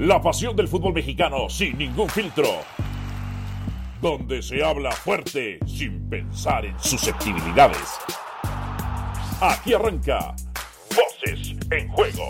La 0.00 0.20
pasión 0.20 0.54
del 0.54 0.68
fútbol 0.68 0.92
mexicano 0.92 1.48
sin 1.48 1.78
ningún 1.78 2.10
filtro. 2.10 2.44
Donde 4.02 4.42
se 4.42 4.62
habla 4.62 4.92
fuerte 4.92 5.58
sin 5.66 6.10
pensar 6.10 6.66
en 6.66 6.78
susceptibilidades. 6.78 7.96
Aquí 9.40 9.72
arranca 9.72 10.36
Voces 10.90 11.56
en 11.70 11.88
Juego. 11.88 12.24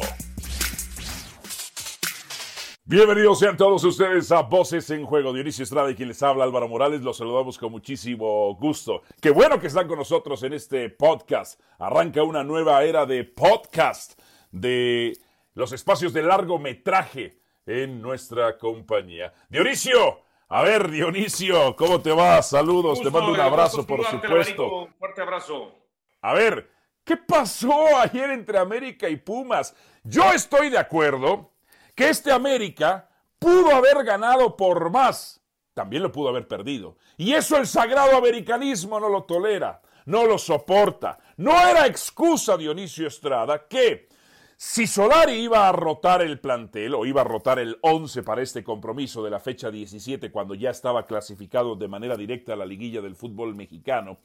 Bienvenidos 2.85 3.41
sean 3.41 3.57
todos 3.57 3.83
ustedes 3.83 4.31
a 4.31 4.43
Voces 4.43 4.89
en 4.91 5.05
Juego. 5.05 5.33
Dionisio 5.33 5.65
Estrada 5.65 5.91
y 5.91 5.97
quien 5.97 6.07
les 6.07 6.23
habla 6.23 6.45
Álvaro 6.45 6.69
Morales. 6.69 7.03
Los 7.03 7.17
saludamos 7.17 7.59
con 7.59 7.73
muchísimo 7.73 8.55
gusto. 8.61 9.03
Qué 9.21 9.31
bueno 9.31 9.59
que 9.59 9.67
están 9.67 9.89
con 9.89 9.99
nosotros 9.99 10.45
en 10.45 10.53
este 10.53 10.89
podcast. 10.89 11.61
Arranca 11.81 12.23
una 12.23 12.45
nueva 12.45 12.85
era 12.85 13.07
de 13.07 13.25
podcast 13.25 14.17
de 14.53 15.19
los 15.55 15.73
espacios 15.73 16.13
de 16.13 16.23
largometraje 16.23 17.41
en 17.67 18.01
nuestra 18.01 18.57
compañía. 18.57 19.33
Dionisio, 19.49 20.21
a 20.49 20.63
ver, 20.63 20.91
Dionisio, 20.91 21.75
¿cómo 21.75 22.01
te 22.01 22.13
va? 22.13 22.41
Saludos, 22.43 23.01
te 23.03 23.11
mando 23.11 23.33
un 23.33 23.41
abrazo, 23.41 23.85
por 23.85 24.05
supuesto. 24.07 24.89
fuerte 24.99 25.21
abrazo. 25.21 25.75
A 26.23 26.35
ver, 26.35 26.71
¿qué 27.05 27.17
pasó 27.17 27.99
ayer 27.99 28.31
entre 28.31 28.59
América 28.59 29.09
y 29.09 29.17
Pumas? 29.17 29.75
Yo 30.05 30.33
estoy 30.33 30.71
de 30.71 30.79
acuerdo 30.79 31.51
que 31.95 32.09
este 32.09 32.31
América 32.31 33.09
pudo 33.39 33.75
haber 33.75 34.05
ganado 34.05 34.57
por 34.57 34.91
más. 34.91 35.43
También 35.75 36.03
lo 36.03 36.13
pudo 36.13 36.29
haber 36.29 36.47
perdido. 36.47 36.97
Y 37.17 37.35
eso 37.35 37.57
el 37.57 37.67
sagrado 37.67 38.17
americanismo 38.17 38.99
no 39.01 39.09
lo 39.09 39.25
tolera, 39.25 39.83
no 40.07 40.25
lo 40.25 40.39
soporta. 40.39 41.19
No 41.37 41.53
era 41.53 41.87
excusa, 41.87 42.57
Dionisio 42.57 43.09
Estrada, 43.09 43.67
que 43.69 44.09
si 44.57 44.87
Solari 44.87 45.35
iba 45.35 45.69
a 45.69 45.73
rotar 45.73 46.23
el 46.23 46.41
plantel 46.41 46.95
o 46.95 47.05
iba 47.05 47.21
a 47.21 47.25
rotar 47.25 47.59
el 47.59 47.79
11 47.83 48.23
para 48.23 48.41
este 48.43 48.65
compromiso 48.65 49.23
de 49.23 49.31
la 49.31 49.39
fecha 49.39 49.71
17 49.71 50.31
cuando 50.31 50.55
ya 50.55 50.71
estaba 50.71 51.07
clasificado 51.07 51.77
de 51.77 51.89
manera 51.89 52.17
directa 52.17 52.55
a 52.55 52.57
la 52.57 52.65
liguilla 52.65 53.03
del 53.03 53.17
fútbol 53.17 53.55
mexicano 53.55 54.19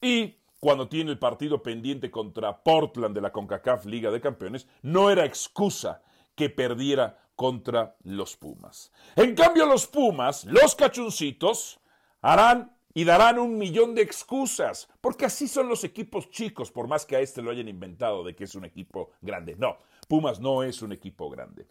y 0.00 0.36
cuando 0.58 0.88
tiene 0.88 1.10
el 1.10 1.18
partido 1.18 1.62
pendiente 1.62 2.10
contra 2.10 2.62
Portland 2.62 3.14
de 3.14 3.20
la 3.20 3.32
CONCACAF 3.32 3.84
Liga 3.84 4.10
de 4.10 4.22
Campeones, 4.22 4.66
no 4.80 5.10
era 5.10 5.26
excusa 5.26 6.00
que 6.34 6.48
perdiera 6.48 7.18
contra 7.36 7.96
los 8.04 8.36
Pumas. 8.36 8.90
En 9.16 9.34
cambio 9.34 9.66
los 9.66 9.86
Pumas, 9.86 10.46
los 10.46 10.74
cachuncitos, 10.74 11.80
harán 12.22 12.73
y 12.94 13.04
darán 13.04 13.38
un 13.38 13.58
millón 13.58 13.94
de 13.94 14.02
excusas, 14.02 14.88
porque 15.00 15.26
así 15.26 15.48
son 15.48 15.68
los 15.68 15.82
equipos 15.84 16.30
chicos, 16.30 16.70
por 16.70 16.86
más 16.86 17.04
que 17.04 17.16
a 17.16 17.20
este 17.20 17.42
lo 17.42 17.50
hayan 17.50 17.68
inventado 17.68 18.22
de 18.22 18.34
que 18.34 18.44
es 18.44 18.54
un 18.54 18.64
equipo 18.64 19.10
grande. 19.20 19.56
No, 19.58 19.78
Pumas 20.08 20.40
no 20.40 20.62
es 20.62 20.80
un 20.80 20.92
equipo 20.92 21.28
grande. 21.28 21.66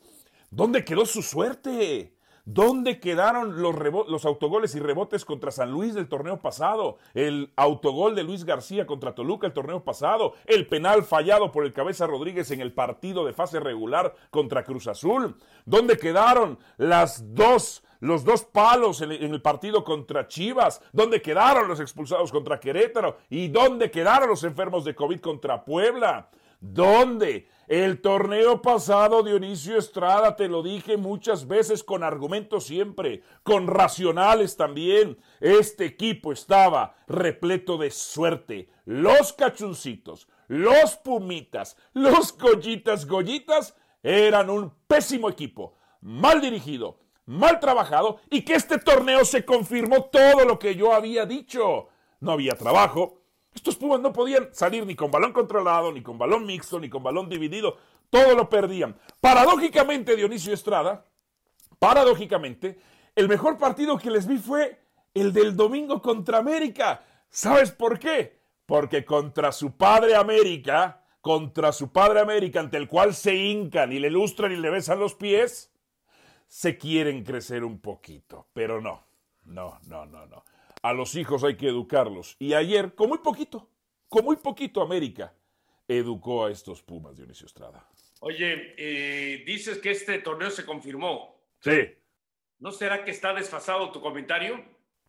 ¿Dónde 0.51 0.83
quedó 0.83 1.05
su 1.05 1.23
suerte? 1.23 2.13
¿Dónde 2.45 2.99
quedaron 2.99 3.61
los, 3.61 3.73
los, 4.09 4.25
autogoles 4.25 4.75
y 4.75 4.79
rebotes 4.79 5.23
contra 5.23 5.49
San 5.49 5.71
Luis 5.71 5.93
del 5.93 6.09
torneo 6.09 6.41
pasado? 6.41 6.97
El 7.13 7.53
autogol 7.55 8.15
de 8.15 8.23
Luis 8.23 8.43
García 8.43 8.85
contra 8.85 9.15
Toluca 9.15 9.47
el 9.47 9.53
torneo 9.53 9.85
pasado. 9.85 10.33
El 10.45 10.67
penal 10.67 11.03
fallado 11.03 11.53
por 11.53 11.63
el 11.63 11.71
Cabeza 11.71 12.05
Rodríguez 12.05 12.51
en 12.51 12.59
el 12.59 12.73
partido 12.73 13.25
de 13.25 13.31
fase 13.31 13.61
regular 13.61 14.13
contra 14.29 14.65
Cruz 14.65 14.87
Azul. 14.87 15.37
¿Dónde 15.65 15.97
quedaron 15.97 16.59
las 16.75 17.33
dos 17.33 17.81
los 18.03 18.25
dos 18.25 18.43
palos 18.43 19.01
en, 19.01 19.13
el 19.13 19.41
partido 19.41 19.85
contra 19.85 20.27
Chivas, 20.27 20.81
dónde 20.91 21.21
quedaron 21.21 21.69
los 21.69 21.79
expulsados 21.79 22.33
contra 22.33 22.59
Querétaro 22.59 23.17
y 23.29 23.47
dónde 23.47 23.89
quedaron 23.89 24.27
los 24.27 24.43
enfermos 24.43 24.83
de 24.83 24.93
COVID 24.93 25.21
contra 25.21 25.63
Puebla. 25.63 26.29
¿Dónde? 26.59 27.47
El 27.65 28.01
torneo 28.01 28.61
pasado, 28.61 29.23
Dionisio 29.23 29.77
Estrada, 29.77 30.35
te 30.35 30.49
lo 30.49 30.61
dije 30.61 30.97
muchas 30.97 31.47
veces 31.47 31.81
con 31.81 32.03
argumentos 32.03 32.65
siempre, 32.65 33.23
con 33.41 33.67
racionales 33.67 34.57
también. 34.57 35.17
Este 35.39 35.85
equipo 35.85 36.33
estaba 36.33 36.95
repleto 37.07 37.77
de 37.77 37.89
suerte. 37.89 38.69
Los 38.83 39.31
cachuncitos, 39.31 40.27
los 40.49 40.97
pumitas, 40.97 41.77
los 41.93 42.37
gollitas, 42.37 43.07
gollitas 43.07 43.77
eran 44.03 44.49
un 44.49 44.73
pésimo 44.87 45.29
equipo, 45.29 45.77
mal 46.01 46.41
dirigido, 46.41 47.02
mal 47.25 47.59
trabajado 47.59 48.19
y 48.29 48.43
que 48.43 48.55
este 48.55 48.77
torneo 48.77 49.25
se 49.25 49.45
confirmó 49.45 50.05
todo 50.05 50.45
lo 50.45 50.59
que 50.59 50.75
yo 50.75 50.93
había 50.93 51.25
dicho. 51.25 51.89
No 52.19 52.31
había 52.31 52.53
trabajo. 52.53 53.21
Estos 53.53 53.75
Pumas 53.75 53.99
no 53.99 54.13
podían 54.13 54.49
salir 54.51 54.85
ni 54.85 54.95
con 54.95 55.11
balón 55.11 55.31
controlado, 55.31 55.91
ni 55.91 56.01
con 56.01 56.17
balón 56.17 56.45
mixto, 56.45 56.79
ni 56.79 56.89
con 56.89 57.03
balón 57.03 57.29
dividido. 57.29 57.77
Todo 58.09 58.35
lo 58.35 58.49
perdían. 58.49 58.95
Paradójicamente, 59.21 60.15
Dionisio 60.15 60.53
Estrada, 60.53 61.05
paradójicamente, 61.79 62.79
el 63.15 63.27
mejor 63.27 63.57
partido 63.57 63.97
que 63.97 64.09
les 64.09 64.27
vi 64.27 64.37
fue 64.37 64.79
el 65.13 65.33
del 65.33 65.55
domingo 65.55 66.01
contra 66.01 66.39
América. 66.39 67.03
¿Sabes 67.29 67.71
por 67.71 67.99
qué? 67.99 68.39
Porque 68.65 69.05
contra 69.05 69.51
su 69.51 69.75
padre 69.77 70.15
América, 70.15 71.03
contra 71.21 71.71
su 71.71 71.91
padre 71.91 72.21
América, 72.21 72.59
ante 72.59 72.77
el 72.77 72.87
cual 72.87 73.13
se 73.13 73.35
hincan 73.35 73.91
y 73.91 73.99
le 73.99 74.09
lustran 74.09 74.51
y 74.51 74.55
le 74.55 74.69
besan 74.69 74.99
los 74.99 75.15
pies, 75.15 75.72
se 76.47 76.77
quieren 76.77 77.23
crecer 77.23 77.63
un 77.63 77.79
poquito, 77.79 78.47
pero 78.53 78.81
no, 78.81 79.05
no, 79.45 79.79
no, 79.87 80.05
no, 80.05 80.25
no. 80.25 80.43
A 80.81 80.93
los 80.93 81.15
hijos 81.15 81.43
hay 81.43 81.55
que 81.55 81.67
educarlos. 81.67 82.35
Y 82.39 82.53
ayer, 82.53 82.93
con 82.93 83.09
muy 83.09 83.19
poquito, 83.19 83.69
con 84.09 84.25
muy 84.25 84.35
poquito 84.35 84.81
América, 84.81 85.33
educó 85.87 86.45
a 86.45 86.51
estos 86.51 86.81
Pumas, 86.81 87.15
Dionisio 87.17 87.45
Estrada. 87.45 87.87
Oye, 88.19 88.75
eh, 88.77 89.43
dices 89.45 89.79
que 89.79 89.91
este 89.91 90.19
torneo 90.19 90.49
se 90.49 90.65
confirmó. 90.65 91.41
Sí. 91.59 91.95
¿No 92.59 92.71
será 92.71 93.03
que 93.03 93.11
está 93.11 93.33
desfasado 93.33 93.91
tu 93.91 94.01
comentario? 94.01 94.63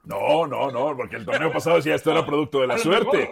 No, 0.04 0.46
no, 0.46 0.70
no, 0.70 0.96
porque 0.96 1.16
el 1.16 1.24
torneo 1.24 1.52
pasado 1.52 1.76
decía 1.76 1.94
esto 1.94 2.10
era 2.10 2.26
producto 2.26 2.60
de 2.60 2.66
la 2.66 2.78
suerte. 2.78 3.30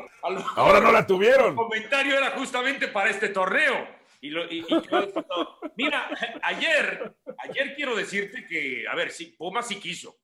Ahora 0.57 0.81
no 0.81 0.93
la 0.93 1.07
tuvieron. 1.07 1.51
El 1.51 1.55
comentario 1.57 2.17
era 2.17 2.31
justamente 2.31 2.89
para 2.89 3.11
este 3.11 3.29
torneo. 3.29 4.02
Y, 4.25 4.65
Mira, 5.77 6.09
ayer, 6.43 7.17
ayer 7.39 7.75
quiero 7.75 7.97
decirte 7.97 8.47
que, 8.47 8.85
a 8.89 8.95
ver, 8.95 9.11
sí, 9.11 9.35
Puma 9.37 9.63
sí 9.63 9.81
quiso, 9.81 10.17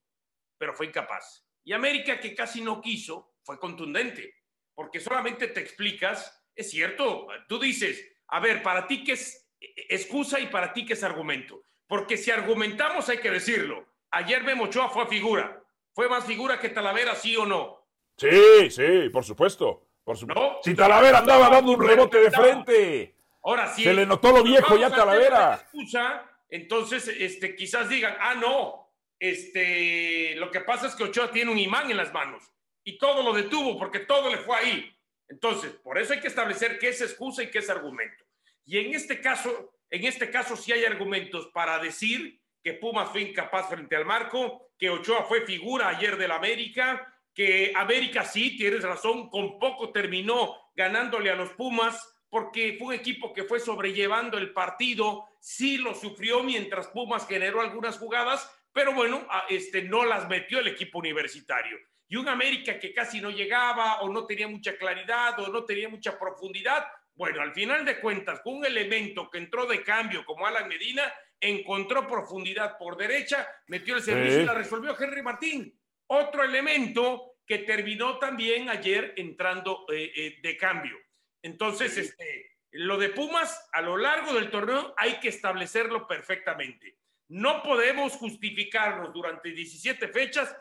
pero 0.57 0.73
fue 0.73 0.87
incapaz. 0.87 1.45
Y 1.65 1.73
América, 1.73 2.21
que 2.21 2.33
casi 2.33 2.61
no 2.61 2.81
quiso, 2.81 3.35
fue 3.43 3.59
contundente, 3.59 4.37
porque 4.73 5.01
solamente 5.01 5.49
te 5.49 5.61
explicas, 5.61 6.49
es 6.55 6.71
cierto, 6.71 7.27
tú 7.49 7.59
dices, 7.59 8.09
a 8.29 8.39
ver, 8.39 8.63
para 8.63 8.87
ti 8.87 9.03
qué 9.03 9.13
es 9.13 9.51
excusa 9.61 10.39
y 10.39 10.47
para 10.47 10.73
ti 10.73 10.87
qué 10.87 10.93
es 10.93 11.03
argumento. 11.03 11.65
Porque 11.89 12.17
si 12.17 12.31
argumentamos 12.31 13.09
hay 13.09 13.19
que 13.19 13.33
decirlo. 13.33 13.85
Ayer 14.13 14.45
Memo 14.45 14.65
Ochoa 14.65 14.91
fue 14.91 15.07
figura. 15.07 15.61
¿Fue 15.93 16.09
más 16.09 16.25
figura 16.25 16.61
que 16.61 16.69
Talavera, 16.69 17.17
sí 17.17 17.35
o 17.37 17.45
no? 17.45 17.89
Sí, 18.17 18.71
sí, 18.71 19.09
por 19.13 19.25
supuesto. 19.25 19.89
Por 20.05 20.17
supuesto. 20.17 20.61
Si 20.63 20.75
Talavera 20.75 21.19
andaba 21.19 21.51
dando 21.51 21.73
un 21.73 21.85
rebote 21.85 22.19
de 22.19 22.31
frente. 22.31 23.18
Ahora 23.49 23.75
sí. 23.75 23.83
Se 23.83 23.95
le 23.95 24.05
notó 24.05 24.31
lo 24.31 24.43
viejo 24.43 24.77
ya 24.77 24.91
Talavera. 24.91 25.55
Excusa, 25.55 26.31
entonces, 26.51 27.09
este, 27.09 27.57
quizás 27.57 27.89
digan, 27.89 28.15
ah, 28.21 28.35
no, 28.35 28.93
este, 29.19 30.35
lo 30.37 30.51
que 30.51 30.61
pasa 30.61 30.87
es 30.87 30.95
que 30.95 31.05
Ochoa 31.05 31.31
tiene 31.31 31.51
un 31.51 31.59
imán 31.59 31.91
en 31.91 31.97
las 31.97 32.13
manos 32.13 32.45
y 32.85 32.99
todo 32.99 33.23
lo 33.23 33.33
detuvo 33.33 33.79
porque 33.79 34.01
todo 34.01 34.31
le 34.31 34.37
fue 34.37 34.55
ahí. 34.55 34.95
Entonces, 35.29 35.73
por 35.73 35.99
eso 35.99 36.13
hay 36.13 36.21
que 36.21 36.29
establecer 36.29 36.79
qué 36.79 36.89
es 36.89 37.01
excusa 37.01 37.43
y 37.43 37.51
qué 37.51 37.61
es 37.61 37.71
argumento. 37.71 38.23
Y 38.67 38.77
en 38.77 38.95
este 38.95 39.23
caso, 39.23 39.73
en 39.89 40.05
este 40.05 40.31
caso 40.31 40.55
sí 40.55 40.73
hay 40.73 40.85
argumentos 40.85 41.47
para 41.55 41.79
decir 41.79 42.43
que 42.63 42.75
Pumas 42.75 43.09
fue 43.09 43.23
incapaz 43.23 43.71
frente 43.71 43.97
al 43.97 44.05
marco, 44.05 44.73
que 44.79 44.91
Ochoa 44.91 45.25
fue 45.25 45.47
figura 45.47 45.89
ayer 45.89 46.19
del 46.19 46.33
América, 46.33 47.15
que 47.33 47.73
América 47.75 48.25
sí, 48.25 48.59
tienes 48.59 48.83
razón, 48.83 49.31
con 49.31 49.59
poco 49.59 49.91
terminó 49.91 50.55
ganándole 50.75 51.31
a 51.31 51.35
los 51.35 51.51
Pumas, 51.55 52.15
porque 52.31 52.77
fue 52.79 52.89
un 52.89 52.95
equipo 52.95 53.33
que 53.33 53.45
fue 53.45 53.61
sobrellevando 53.61 54.39
el 54.39 54.53
partido, 54.53 55.27
sí 55.41 55.79
lo 55.79 55.95
sufrió 55.95 56.43
mientras 56.43 56.89
Pumas 56.89 57.27
generó 57.27 57.61
algunas 57.61 57.99
jugadas, 57.99 58.51
pero 58.73 58.93
bueno, 58.93 59.27
este, 59.49 59.83
no 59.83 60.05
las 60.05 60.29
metió 60.29 60.61
el 60.61 60.69
equipo 60.69 60.99
universitario. 60.99 61.79
Y 62.07 62.17
un 62.17 62.29
América 62.29 62.79
que 62.79 62.93
casi 62.93 63.21
no 63.21 63.31
llegaba 63.31 64.01
o 64.01 64.09
no 64.09 64.27
tenía 64.27 64.49
mucha 64.49 64.77
claridad 64.77 65.39
o 65.41 65.49
no 65.49 65.65
tenía 65.65 65.89
mucha 65.89 66.19
profundidad, 66.19 66.87
bueno, 67.15 67.43
al 67.43 67.53
final 67.53 67.85
de 67.85 67.99
cuentas, 67.99 68.41
con 68.41 68.59
un 68.59 68.65
elemento 68.65 69.29
que 69.29 69.39
entró 69.39 69.67
de 69.67 69.83
cambio 69.83 70.25
como 70.25 70.47
Alan 70.47 70.69
Medina, 70.69 71.13
encontró 71.41 72.07
profundidad 72.07 72.79
por 72.79 72.97
derecha, 72.97 73.49
metió 73.67 73.97
el 73.97 74.03
servicio 74.03 74.43
y 74.43 74.47
la 74.47 74.55
resolvió 74.55 74.97
Henry 74.99 75.23
Martín. 75.23 75.77
Otro 76.07 76.45
elemento 76.45 77.39
que 77.45 77.59
terminó 77.59 78.19
también 78.19 78.69
ayer 78.69 79.15
entrando 79.17 79.85
eh, 79.93 80.13
eh, 80.15 80.39
de 80.43 80.57
cambio. 80.57 80.97
Entonces, 81.43 81.97
este, 81.97 82.59
lo 82.73 82.99
de 82.99 83.11
Pumas 83.11 83.69
a 83.73 83.81
lo 83.81 83.97
largo 83.97 84.35
del 84.35 84.51
torneo 84.51 84.95
hay 84.97 85.21
que 85.21 85.29
establecerlo 85.29 86.07
perfectamente. 86.07 86.99
No 87.29 87.63
podemos 87.63 88.15
justificarnos 88.15 89.13
durante 89.13 89.51
17 89.51 90.09
fechas. 90.09 90.55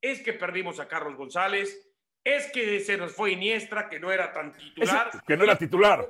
Es 0.00 0.20
que 0.22 0.32
perdimos 0.32 0.80
a 0.80 0.88
Carlos 0.88 1.16
González, 1.16 1.88
es 2.24 2.50
que 2.52 2.80
se 2.80 2.96
nos 2.96 3.12
fue 3.12 3.32
Iniestra, 3.32 3.88
que 3.88 3.98
no 3.98 4.12
era 4.12 4.32
tan 4.32 4.52
titular. 4.56 5.10
que 5.26 5.36
no 5.36 5.44
era 5.44 5.56
titular. 5.56 6.08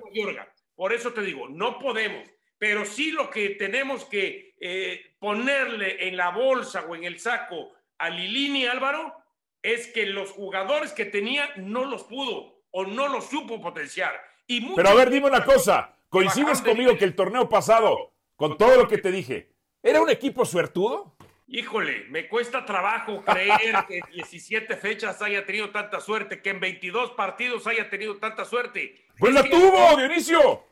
Por 0.75 0.93
eso 0.93 1.13
te 1.13 1.23
digo, 1.23 1.49
no 1.49 1.79
podemos. 1.79 2.29
pero 2.59 2.85
sí 2.85 3.13
lo 3.13 3.31
que 3.31 3.51
tenemos 3.51 4.05
que 4.05 4.57
eh, 4.61 5.15
ponerle 5.21 6.09
en 6.09 6.17
la 6.17 6.31
bolsa 6.31 6.85
o 6.87 6.97
en 6.97 7.05
el 7.05 7.21
saco 7.21 7.73
a 7.99 8.11
Lilini 8.11 8.67
Álvaro 8.67 9.15
es 9.63 9.87
que 9.89 10.07
los 10.07 10.33
jugadores 10.33 10.93
que 10.93 11.05
tenía 11.05 11.53
no 11.57 11.85
los 11.85 12.05
pudo 12.05 12.58
o 12.71 12.85
no 12.85 13.09
los 13.09 13.27
supo 13.27 13.61
potenciar. 13.61 14.15
Y 14.47 14.75
Pero 14.75 14.89
a 14.89 14.95
ver, 14.95 15.11
dime 15.11 15.27
una 15.27 15.45
cosa, 15.45 15.97
¿coincides 16.09 16.63
conmigo 16.63 16.97
que 16.97 17.05
el 17.05 17.15
torneo 17.15 17.49
pasado, 17.49 18.13
con 18.37 18.57
todo 18.57 18.77
lo 18.77 18.89
que 18.89 18.99
te 18.99 19.11
dije, 19.11 19.53
era 19.83 20.01
un 20.01 20.11
equipo 20.11 20.45
suertudo? 20.45 21.17
Híjole, 21.51 22.05
me 22.11 22.29
cuesta 22.29 22.65
trabajo 22.67 23.25
creer 23.25 23.85
que 23.87 23.99
en 23.99 24.05
17 24.13 24.77
fechas 24.77 25.23
haya 25.23 25.47
tenido 25.47 25.71
tanta 25.71 25.99
suerte, 25.99 26.43
que 26.43 26.51
en 26.51 26.61
22 26.61 27.13
partidos 27.13 27.67
haya 27.67 27.89
tenido 27.89 28.19
tanta 28.19 28.45
suerte. 28.45 29.07
Pues 29.19 29.33
la 29.33 29.43
tuvo, 29.43 29.97
Dionisio. 29.97 30.65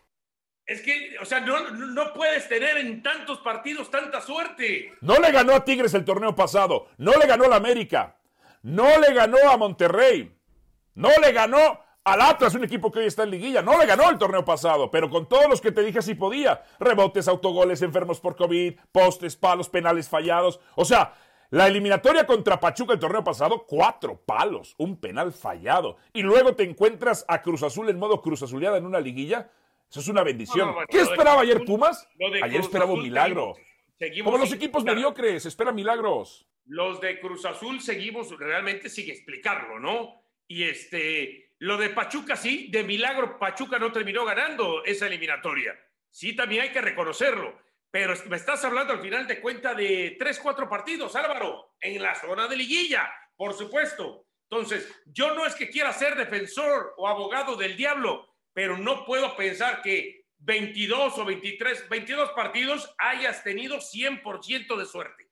Es 0.66 0.82
que, 0.82 1.16
o 1.20 1.24
sea, 1.24 1.40
no, 1.40 1.70
no, 1.70 2.12
puedes 2.12 2.48
tener 2.48 2.76
en 2.76 3.02
tantos 3.02 3.38
partidos 3.38 3.90
tanta 3.90 4.20
suerte. 4.20 4.92
No 5.00 5.18
le 5.18 5.30
ganó 5.30 5.54
a 5.54 5.64
Tigres 5.64 5.94
el 5.94 6.04
torneo 6.04 6.34
pasado, 6.34 6.88
no 6.98 7.12
le 7.12 7.26
ganó 7.26 7.44
a 7.44 7.48
la 7.48 7.56
América, 7.56 8.18
no 8.62 8.98
le 8.98 9.14
ganó 9.14 9.38
a 9.48 9.56
Monterrey, 9.56 10.36
no 10.94 11.10
le 11.22 11.32
ganó 11.32 11.85
al 12.06 12.20
Atlas, 12.20 12.54
un 12.54 12.62
equipo 12.62 12.92
que 12.92 13.00
hoy 13.00 13.06
está 13.06 13.24
en 13.24 13.32
liguilla. 13.32 13.62
No 13.62 13.76
le 13.76 13.84
ganó 13.84 14.08
el 14.08 14.16
torneo 14.16 14.44
pasado, 14.44 14.92
pero 14.92 15.10
con 15.10 15.28
todos 15.28 15.48
los 15.50 15.60
que 15.60 15.72
te 15.72 15.82
dije 15.82 16.00
sí 16.00 16.14
podía. 16.14 16.62
Rebotes, 16.78 17.26
autogoles, 17.26 17.82
enfermos 17.82 18.20
por 18.20 18.36
COVID, 18.36 18.78
postes, 18.92 19.34
palos, 19.34 19.68
penales 19.68 20.08
fallados. 20.08 20.60
O 20.76 20.84
sea, 20.84 21.14
la 21.50 21.66
eliminatoria 21.66 22.24
contra 22.24 22.60
Pachuca 22.60 22.92
el 22.92 23.00
torneo 23.00 23.24
pasado, 23.24 23.66
cuatro 23.66 24.22
palos, 24.24 24.76
un 24.78 25.00
penal 25.00 25.32
fallado. 25.32 25.96
Y 26.12 26.22
luego 26.22 26.54
te 26.54 26.62
encuentras 26.62 27.24
a 27.26 27.42
Cruz 27.42 27.64
Azul 27.64 27.88
en 27.90 27.98
modo 27.98 28.22
Cruz 28.22 28.40
Azuleada 28.40 28.78
en 28.78 28.86
una 28.86 29.00
liguilla. 29.00 29.50
Eso 29.90 29.98
es 29.98 30.06
una 30.06 30.22
bendición. 30.22 30.76
¿Qué 30.88 31.00
esperaba 31.00 31.40
ayer 31.40 31.64
Pumas? 31.64 32.08
Ayer 32.40 32.60
esperaba 32.60 32.92
un 32.92 33.02
milagro. 33.02 33.56
Como 34.22 34.38
los 34.38 34.52
equipos 34.52 34.84
mediocres, 34.84 35.44
espera 35.44 35.72
milagros. 35.72 36.46
Los 36.66 37.00
de 37.00 37.18
Cruz 37.18 37.44
Azul 37.46 37.80
seguimos 37.80 38.30
realmente 38.38 38.88
sin 38.90 39.10
explicarlo, 39.10 39.80
¿no? 39.80 40.22
Y 40.46 40.62
este, 40.62 41.45
lo 41.58 41.76
de 41.76 41.90
Pachuca 41.90 42.36
sí, 42.36 42.68
de 42.70 42.84
milagro 42.84 43.38
Pachuca 43.38 43.78
no 43.78 43.92
terminó 43.92 44.24
ganando 44.24 44.84
esa 44.84 45.06
eliminatoria. 45.06 45.78
Sí, 46.10 46.34
también 46.34 46.62
hay 46.62 46.70
que 46.70 46.80
reconocerlo. 46.80 47.58
Pero 47.90 48.14
me 48.28 48.36
estás 48.36 48.64
hablando 48.64 48.92
al 48.92 49.00
final 49.00 49.26
de 49.26 49.40
cuenta 49.40 49.74
de 49.74 50.16
tres, 50.18 50.38
cuatro 50.38 50.68
partidos, 50.68 51.16
Álvaro, 51.16 51.74
en 51.80 52.02
la 52.02 52.14
zona 52.14 52.46
de 52.46 52.56
liguilla, 52.56 53.10
por 53.36 53.54
supuesto. 53.54 54.26
Entonces, 54.50 54.92
yo 55.06 55.34
no 55.34 55.46
es 55.46 55.54
que 55.54 55.70
quiera 55.70 55.92
ser 55.92 56.14
defensor 56.14 56.94
o 56.98 57.08
abogado 57.08 57.56
del 57.56 57.76
diablo, 57.76 58.28
pero 58.52 58.76
no 58.76 59.04
puedo 59.04 59.34
pensar 59.36 59.82
que 59.82 60.26
22 60.38 61.18
o 61.18 61.24
23, 61.24 61.88
22 61.88 62.30
partidos 62.30 62.94
hayas 62.98 63.42
tenido 63.42 63.78
100% 63.78 64.76
de 64.76 64.84
suerte. 64.84 65.30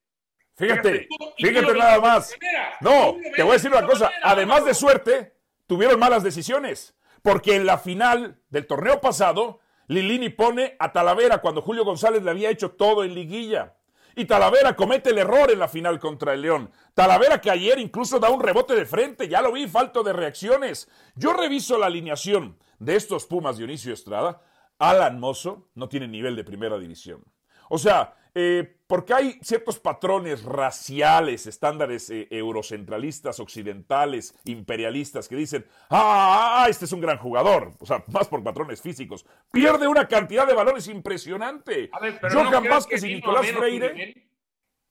Fíjate, 0.57 1.09
fíjate, 1.37 1.75
nada 1.75 2.01
más. 2.01 2.37
No, 2.81 3.17
te 3.35 3.43
voy 3.43 3.51
a 3.51 3.55
decir 3.55 3.71
una 3.71 3.87
cosa. 3.87 4.11
Además 4.23 4.65
de 4.65 4.75
suerte, 4.75 5.35
tuvieron 5.75 5.99
malas 5.99 6.23
decisiones. 6.23 6.95
Porque 7.21 7.57
en 7.57 7.67
la 7.67 7.79
final 7.79 8.39
del 8.49 8.65
torneo 8.69 9.01
pasado, 9.01 9.59
Lilini 9.89 10.29
pone 10.29 10.77
a 10.79 10.93
Talavera 10.93 11.39
cuando 11.39 11.63
Julio 11.63 11.85
González 11.85 12.23
le 12.23 12.31
había 12.31 12.49
hecho 12.49 12.71
todo 12.71 13.03
en 13.03 13.13
liguilla. 13.13 13.75
Y 14.15 14.27
Talavera 14.27 14.77
comete 14.77 15.11
el 15.11 15.19
error 15.19 15.51
en 15.51 15.59
la 15.59 15.67
final 15.67 15.99
contra 15.99 16.33
el 16.33 16.43
León. 16.43 16.71
Talavera 16.95 17.41
que 17.41 17.51
ayer 17.51 17.81
incluso 17.81 18.21
da 18.21 18.31
un 18.31 18.41
rebote 18.41 18.77
de 18.77 18.87
frente, 18.87 19.29
ya 19.29 19.43
lo 19.43 19.51
vi, 19.51 19.67
falto 19.67 20.05
de 20.05 20.13
reacciones. 20.13 20.89
Yo 21.17 21.33
reviso 21.33 21.77
la 21.77 21.87
alineación 21.87 22.57
de 22.79 22.95
estos 22.95 23.27
Pumas 23.27 23.57
Dionisio 23.57 23.93
Estrada. 23.93 24.43
Alan 24.79 25.19
Mozo 25.19 25.71
no 25.75 25.89
tiene 25.89 26.07
nivel 26.07 26.37
de 26.37 26.45
primera 26.45 26.79
división. 26.79 27.25
O 27.69 27.79
sea, 27.79 28.15
eh, 28.35 28.79
porque 28.89 29.15
hay 29.15 29.39
ciertos 29.43 29.79
patrones 29.79 30.43
raciales, 30.43 31.47
estándares 31.47 32.11
eh, 32.11 32.27
eurocentralistas, 32.31 33.39
occidentales, 33.39 34.35
imperialistas, 34.45 35.29
que 35.29 35.37
dicen, 35.37 35.65
ah, 35.91 36.67
este 36.69 36.85
es 36.85 36.93
un 36.93 37.01
gran 37.01 37.19
jugador, 37.19 37.73
o 37.79 37.87
sea, 37.87 38.03
más 38.09 38.27
por 38.27 38.43
patrones 38.43 38.83
físicos. 38.83 39.25
Pierde 39.53 39.87
una 39.87 40.09
cantidad 40.09 40.47
de 40.47 40.55
valores 40.55 40.89
impresionante. 40.89 41.91
Johan 42.33 42.65
Vázquez 42.69 43.05
y 43.05 43.15
Nicolás 43.15 43.47
Freire. 43.53 44.29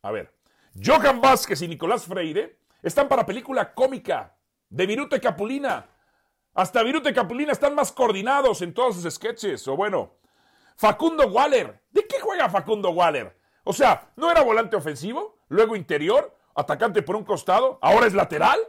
A 0.02 0.12
ver, 0.12 0.34
Johan 0.81 1.19
Vázquez 1.19 1.62
y 1.62 1.68
Nicolás 1.68 2.06
Freire 2.06 2.60
están 2.81 3.08
para 3.08 3.26
película 3.26 3.74
cómica 3.74 4.38
de 4.69 4.86
Virute 4.86 5.19
Capulina. 5.19 5.86
Hasta 6.54 6.81
Virute 6.84 7.14
Capulina 7.14 7.52
están 7.52 7.76
más 7.76 7.92
coordinados 7.92 8.62
en 8.62 8.74
todos 8.74 8.96
sus 8.96 9.14
sketches, 9.14 9.68
o 9.68 9.76
bueno, 9.76 10.16
Facundo 10.78 11.28
Waller. 11.28 11.81
¿De 11.90 12.06
qué 12.08 12.20
juega 12.20 12.50
Facundo 12.50 12.90
Waller? 12.92 13.36
O 13.64 13.74
sea, 13.74 14.12
¿no 14.16 14.30
era 14.31 14.42
volante 14.42 14.75
ofensivo? 14.75 15.40
Luego 15.48 15.75
interior, 15.75 16.36
atacante 16.56 17.02
por 17.02 17.16
un 17.16 17.24
costado, 17.24 17.80
ahora 17.81 18.08
es 18.08 18.14
lateral. 18.14 18.60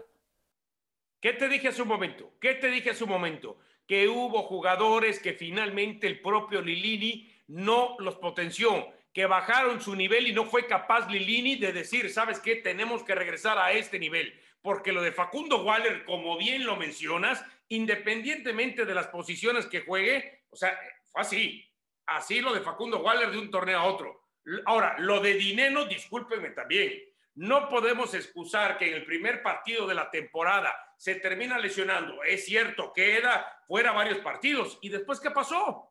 ¿Qué 1.21 1.33
te 1.33 1.49
dije 1.49 1.69
hace 1.69 1.83
un 1.83 1.89
momento? 1.89 2.35
¿Qué 2.41 2.55
te 2.55 2.69
dije 2.69 2.91
hace 2.91 3.05
un 3.05 3.11
momento? 3.11 3.59
Que 3.87 4.09
hubo 4.09 4.43
jugadores 4.43 5.21
que 5.21 5.33
finalmente 5.33 6.06
el 6.06 6.21
propio 6.21 6.61
Lilini 6.61 7.33
no 7.49 7.97
los 7.99 8.17
potenció, 8.17 8.89
que 9.12 9.27
bajaron 9.27 9.81
su 9.81 9.95
nivel 9.95 10.27
y 10.27 10.33
no 10.33 10.45
fue 10.45 10.67
capaz 10.67 11.09
Lilini 11.09 11.57
de 11.57 11.73
decir, 11.73 12.11
¿sabes 12.11 12.41
qué? 12.41 12.57
Tenemos 12.57 13.03
que 13.05 13.15
regresar 13.15 13.59
a 13.59 13.73
este 13.73 13.99
nivel. 13.99 14.39
Porque 14.61 14.93
lo 14.93 15.03
de 15.03 15.12
Facundo 15.12 15.62
Waller, 15.62 16.05
como 16.05 16.37
bien 16.37 16.65
lo 16.65 16.77
mencionas, 16.77 17.45
independientemente 17.69 18.85
de 18.85 18.95
las 18.95 19.09
posiciones 19.09 19.67
que 19.67 19.81
juegue, 19.81 20.45
o 20.50 20.57
sea, 20.57 20.79
fue 21.11 21.23
así. 21.23 21.71
Así 22.06 22.41
lo 22.41 22.53
de 22.53 22.61
Facundo 22.61 23.01
Waller 23.01 23.31
de 23.31 23.39
un 23.39 23.51
torneo 23.51 23.79
a 23.79 23.85
otro. 23.85 24.25
Ahora, 24.67 24.97
lo 24.99 25.21
de 25.21 25.35
Dineno, 25.35 25.87
discúlpenme 25.87 26.51
también. 26.51 26.93
No 27.37 27.69
podemos 27.69 28.15
excusar 28.15 28.79
que 28.79 28.89
en 28.89 28.95
el 28.95 29.05
primer 29.05 29.43
partido 29.43 29.87
de 29.87 29.95
la 29.95 30.11
temporada 30.11 30.73
se 30.97 31.17
termina 31.17 31.59
lesionando. 31.59 32.23
Es 32.23 32.45
cierto, 32.45 32.93
queda 32.93 33.47
fuera 33.67 33.93
varios 33.93 34.19
partidos. 34.19 34.79
¿Y 34.83 34.89
después 34.89 35.19
qué 35.19 35.31
pasó? 35.31 35.91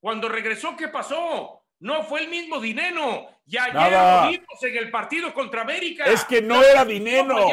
Cuando 0.00 0.28
regresó, 0.28 0.76
¿qué 0.76 0.88
pasó? 0.88 1.62
No 1.78 2.02
fue 2.04 2.22
el 2.22 2.28
mismo 2.28 2.60
Dineno. 2.60 3.28
Ya 3.46 3.68
lo 3.68 4.30
vimos 4.30 4.62
en 4.62 4.76
el 4.76 4.90
partido 4.90 5.32
contra 5.32 5.62
América. 5.62 6.04
Es 6.04 6.24
que 6.24 6.42
no 6.42 6.62
era 6.62 6.84
Dineno. 6.84 7.46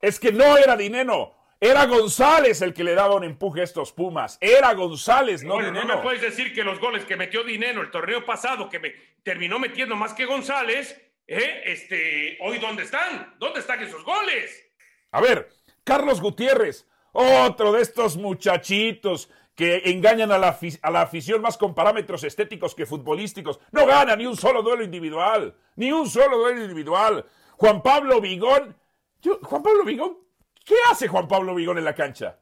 Es 0.00 0.20
que 0.20 0.32
no 0.32 0.56
era 0.56 0.76
Dineno. 0.76 1.34
Era 1.64 1.86
González 1.86 2.60
el 2.60 2.74
que 2.74 2.84
le 2.84 2.94
daba 2.94 3.14
un 3.14 3.24
empuje 3.24 3.62
a 3.62 3.64
estos 3.64 3.90
Pumas. 3.90 4.36
Era 4.38 4.74
González, 4.74 5.42
no 5.42 5.54
bueno, 5.54 5.72
No 5.72 5.86
me 5.86 6.02
puedes 6.02 6.20
decir 6.20 6.52
que 6.52 6.62
los 6.62 6.78
goles 6.78 7.06
que 7.06 7.16
metió 7.16 7.42
Dinero 7.42 7.80
el 7.80 7.90
torneo 7.90 8.22
pasado, 8.26 8.68
que 8.68 8.78
me 8.78 8.92
terminó 9.22 9.58
metiendo 9.58 9.96
más 9.96 10.12
que 10.12 10.26
González, 10.26 11.00
¿eh? 11.26 11.62
este, 11.64 12.36
hoy 12.42 12.58
¿dónde 12.58 12.82
están? 12.82 13.34
¿Dónde 13.38 13.60
están 13.60 13.82
esos 13.82 14.04
goles? 14.04 14.62
A 15.10 15.22
ver, 15.22 15.48
Carlos 15.84 16.20
Gutiérrez, 16.20 16.86
otro 17.12 17.72
de 17.72 17.80
estos 17.80 18.18
muchachitos 18.18 19.30
que 19.54 19.84
engañan 19.86 20.32
a 20.32 20.38
la, 20.38 20.58
a 20.82 20.90
la, 20.90 21.00
afición 21.00 21.40
más 21.40 21.56
con 21.56 21.74
parámetros 21.74 22.24
estéticos 22.24 22.74
que 22.74 22.84
futbolísticos. 22.84 23.58
No 23.72 23.86
gana 23.86 24.14
ni 24.16 24.26
un 24.26 24.36
solo 24.36 24.60
duelo 24.60 24.84
individual, 24.84 25.56
ni 25.76 25.90
un 25.92 26.10
solo 26.10 26.36
duelo 26.36 26.60
individual. 26.60 27.24
Juan 27.52 27.82
Pablo 27.82 28.20
Vigón, 28.20 28.76
Juan 29.40 29.62
Pablo 29.62 29.84
Vigón 29.84 30.23
¿Qué 30.64 30.74
hace 30.90 31.08
Juan 31.08 31.28
Pablo 31.28 31.54
Vigón 31.54 31.78
en 31.78 31.84
la 31.84 31.94
cancha? 31.94 32.38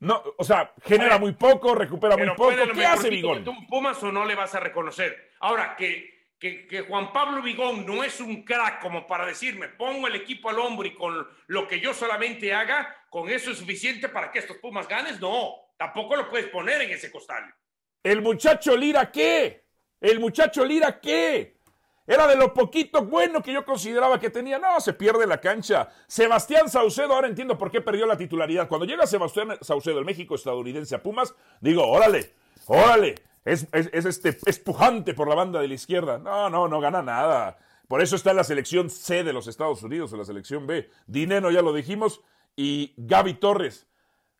No, 0.00 0.20
o 0.36 0.42
sea, 0.42 0.72
genera 0.82 1.18
muy 1.18 1.32
poco, 1.32 1.74
recupera 1.74 2.16
muy 2.16 2.28
poco. 2.30 2.52
¿Qué 2.74 2.84
hace 2.84 3.08
Vigón? 3.08 3.44
¿Tú 3.44 3.54
Pumas 3.68 4.02
o 4.02 4.10
no 4.10 4.24
le 4.24 4.34
vas 4.34 4.54
a 4.54 4.60
reconocer? 4.60 5.30
Ahora, 5.40 5.76
que, 5.76 6.32
que, 6.38 6.66
que, 6.66 6.80
Juan 6.82 7.12
Pablo 7.12 7.40
Vigón 7.40 7.86
no 7.86 8.02
es 8.02 8.20
un 8.20 8.42
crack 8.42 8.80
como 8.80 9.06
para 9.06 9.26
decirme, 9.26 9.68
pongo 9.68 10.08
el 10.08 10.16
equipo 10.16 10.50
al 10.50 10.58
hombro 10.58 10.88
y 10.88 10.94
con 10.94 11.24
lo 11.46 11.68
que 11.68 11.78
yo 11.78 11.94
solamente 11.94 12.52
haga, 12.52 12.96
con 13.10 13.28
eso 13.28 13.52
es 13.52 13.58
suficiente 13.58 14.08
para 14.08 14.32
que 14.32 14.40
estos 14.40 14.56
Pumas 14.56 14.88
ganes. 14.88 15.20
No, 15.20 15.54
tampoco 15.76 16.16
lo 16.16 16.28
puedes 16.28 16.48
poner 16.48 16.80
en 16.82 16.90
ese 16.90 17.12
costal. 17.12 17.54
¿El 18.02 18.22
muchacho 18.22 18.76
Lira 18.76 19.12
qué? 19.12 19.66
¿El 20.00 20.18
muchacho 20.18 20.64
Lira 20.64 20.98
qué? 20.98 21.60
Era 22.06 22.26
de 22.26 22.36
lo 22.36 22.52
poquito 22.52 23.04
bueno 23.04 23.42
que 23.42 23.52
yo 23.52 23.64
consideraba 23.64 24.18
que 24.18 24.30
tenía. 24.30 24.58
No, 24.58 24.80
se 24.80 24.92
pierde 24.92 25.26
la 25.26 25.40
cancha. 25.40 25.88
Sebastián 26.06 26.68
Saucedo, 26.68 27.14
ahora 27.14 27.28
entiendo 27.28 27.56
por 27.56 27.70
qué 27.70 27.80
perdió 27.80 28.06
la 28.06 28.16
titularidad. 28.16 28.68
Cuando 28.68 28.86
llega 28.86 29.06
Sebastián 29.06 29.56
Saucedo, 29.60 29.98
el 29.98 30.04
México 30.04 30.34
estadounidense 30.34 30.94
a 30.94 31.02
Pumas, 31.02 31.34
digo, 31.60 31.86
órale, 31.86 32.32
órale, 32.66 33.14
es, 33.44 33.68
este, 33.72 34.36
es 34.46 34.58
pujante 34.58 35.14
por 35.14 35.28
la 35.28 35.34
banda 35.34 35.60
de 35.60 35.68
la 35.68 35.74
izquierda. 35.74 36.18
No, 36.18 36.50
no, 36.50 36.66
no 36.66 36.80
gana 36.80 37.02
nada. 37.02 37.58
Por 37.86 38.02
eso 38.02 38.16
está 38.16 38.30
en 38.30 38.36
la 38.36 38.44
selección 38.44 38.90
C 38.90 39.22
de 39.22 39.32
los 39.32 39.46
Estados 39.46 39.82
Unidos, 39.82 40.12
en 40.12 40.18
la 40.18 40.24
selección 40.24 40.66
B. 40.66 40.88
Dineno, 41.06 41.50
ya 41.50 41.62
lo 41.62 41.72
dijimos, 41.72 42.22
y 42.56 42.94
Gaby 42.96 43.34
Torres. 43.34 43.86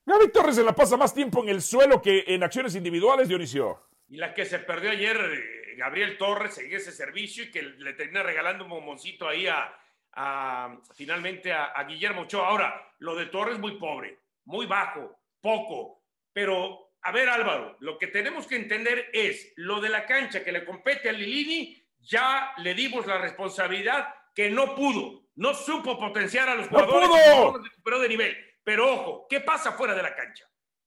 Gaby 0.06 0.32
Torres 0.32 0.56
se 0.56 0.64
la 0.64 0.74
pasa 0.74 0.96
más 0.96 1.14
tiempo 1.14 1.42
en 1.42 1.48
el 1.48 1.62
suelo 1.62 2.02
que 2.02 2.24
en 2.28 2.42
acciones 2.42 2.74
individuales, 2.74 3.28
Dionisio. 3.28 3.78
Y 4.08 4.16
la 4.16 4.34
que 4.34 4.44
se 4.44 4.58
perdió 4.58 4.90
ayer 4.90 5.16
Gabriel 5.76 6.18
Torres 6.18 6.58
en 6.58 6.72
ese 6.72 6.92
servicio 6.92 7.44
y 7.44 7.50
que 7.50 7.62
le 7.62 7.92
termina 7.94 8.22
regalando 8.22 8.64
un 8.64 8.70
bomboncito 8.70 9.28
ahí 9.28 9.46
a, 9.46 10.80
finalmente 10.94 11.52
a, 11.52 11.82
Guillermo 11.84 12.22
Ochoa. 12.22 12.48
Ahora, 12.48 12.94
lo 12.98 13.14
de 13.14 13.26
Torres 13.26 13.58
muy 13.58 13.76
pobre, 13.78 14.18
muy 14.44 14.66
bajo, 14.66 15.18
poco, 15.40 16.02
pero 16.32 16.92
a 17.02 17.12
ver 17.12 17.28
Álvaro, 17.28 17.76
lo 17.80 17.98
que 17.98 18.06
tenemos 18.06 18.46
que 18.46 18.56
entender 18.56 19.10
es 19.12 19.52
lo 19.56 19.80
de 19.80 19.88
la 19.88 20.06
cancha 20.06 20.44
que 20.44 20.52
le 20.52 20.64
compete 20.64 21.08
a 21.08 21.12
Lilini, 21.12 21.82
ya 21.98 22.52
le 22.58 22.74
dimos 22.74 23.06
la 23.06 23.18
responsabilidad 23.18 24.14
que 24.34 24.50
no 24.50 24.74
pudo, 24.74 25.22
no 25.36 25.54
supo 25.54 25.98
potenciar 25.98 26.48
a 26.48 26.54
los 26.54 26.68
jugadores, 26.68 27.08
no 27.08 27.52
pudo. 27.52 27.62
recuperó 27.62 27.98
de 28.00 28.08
nivel. 28.08 28.36
Pero 28.64 28.92
ojo, 28.92 29.26
¿qué 29.28 29.40
pasa 29.40 29.72
fuera 29.72 29.94
de 29.94 30.02
la 30.02 30.14
cancha? 30.14 30.44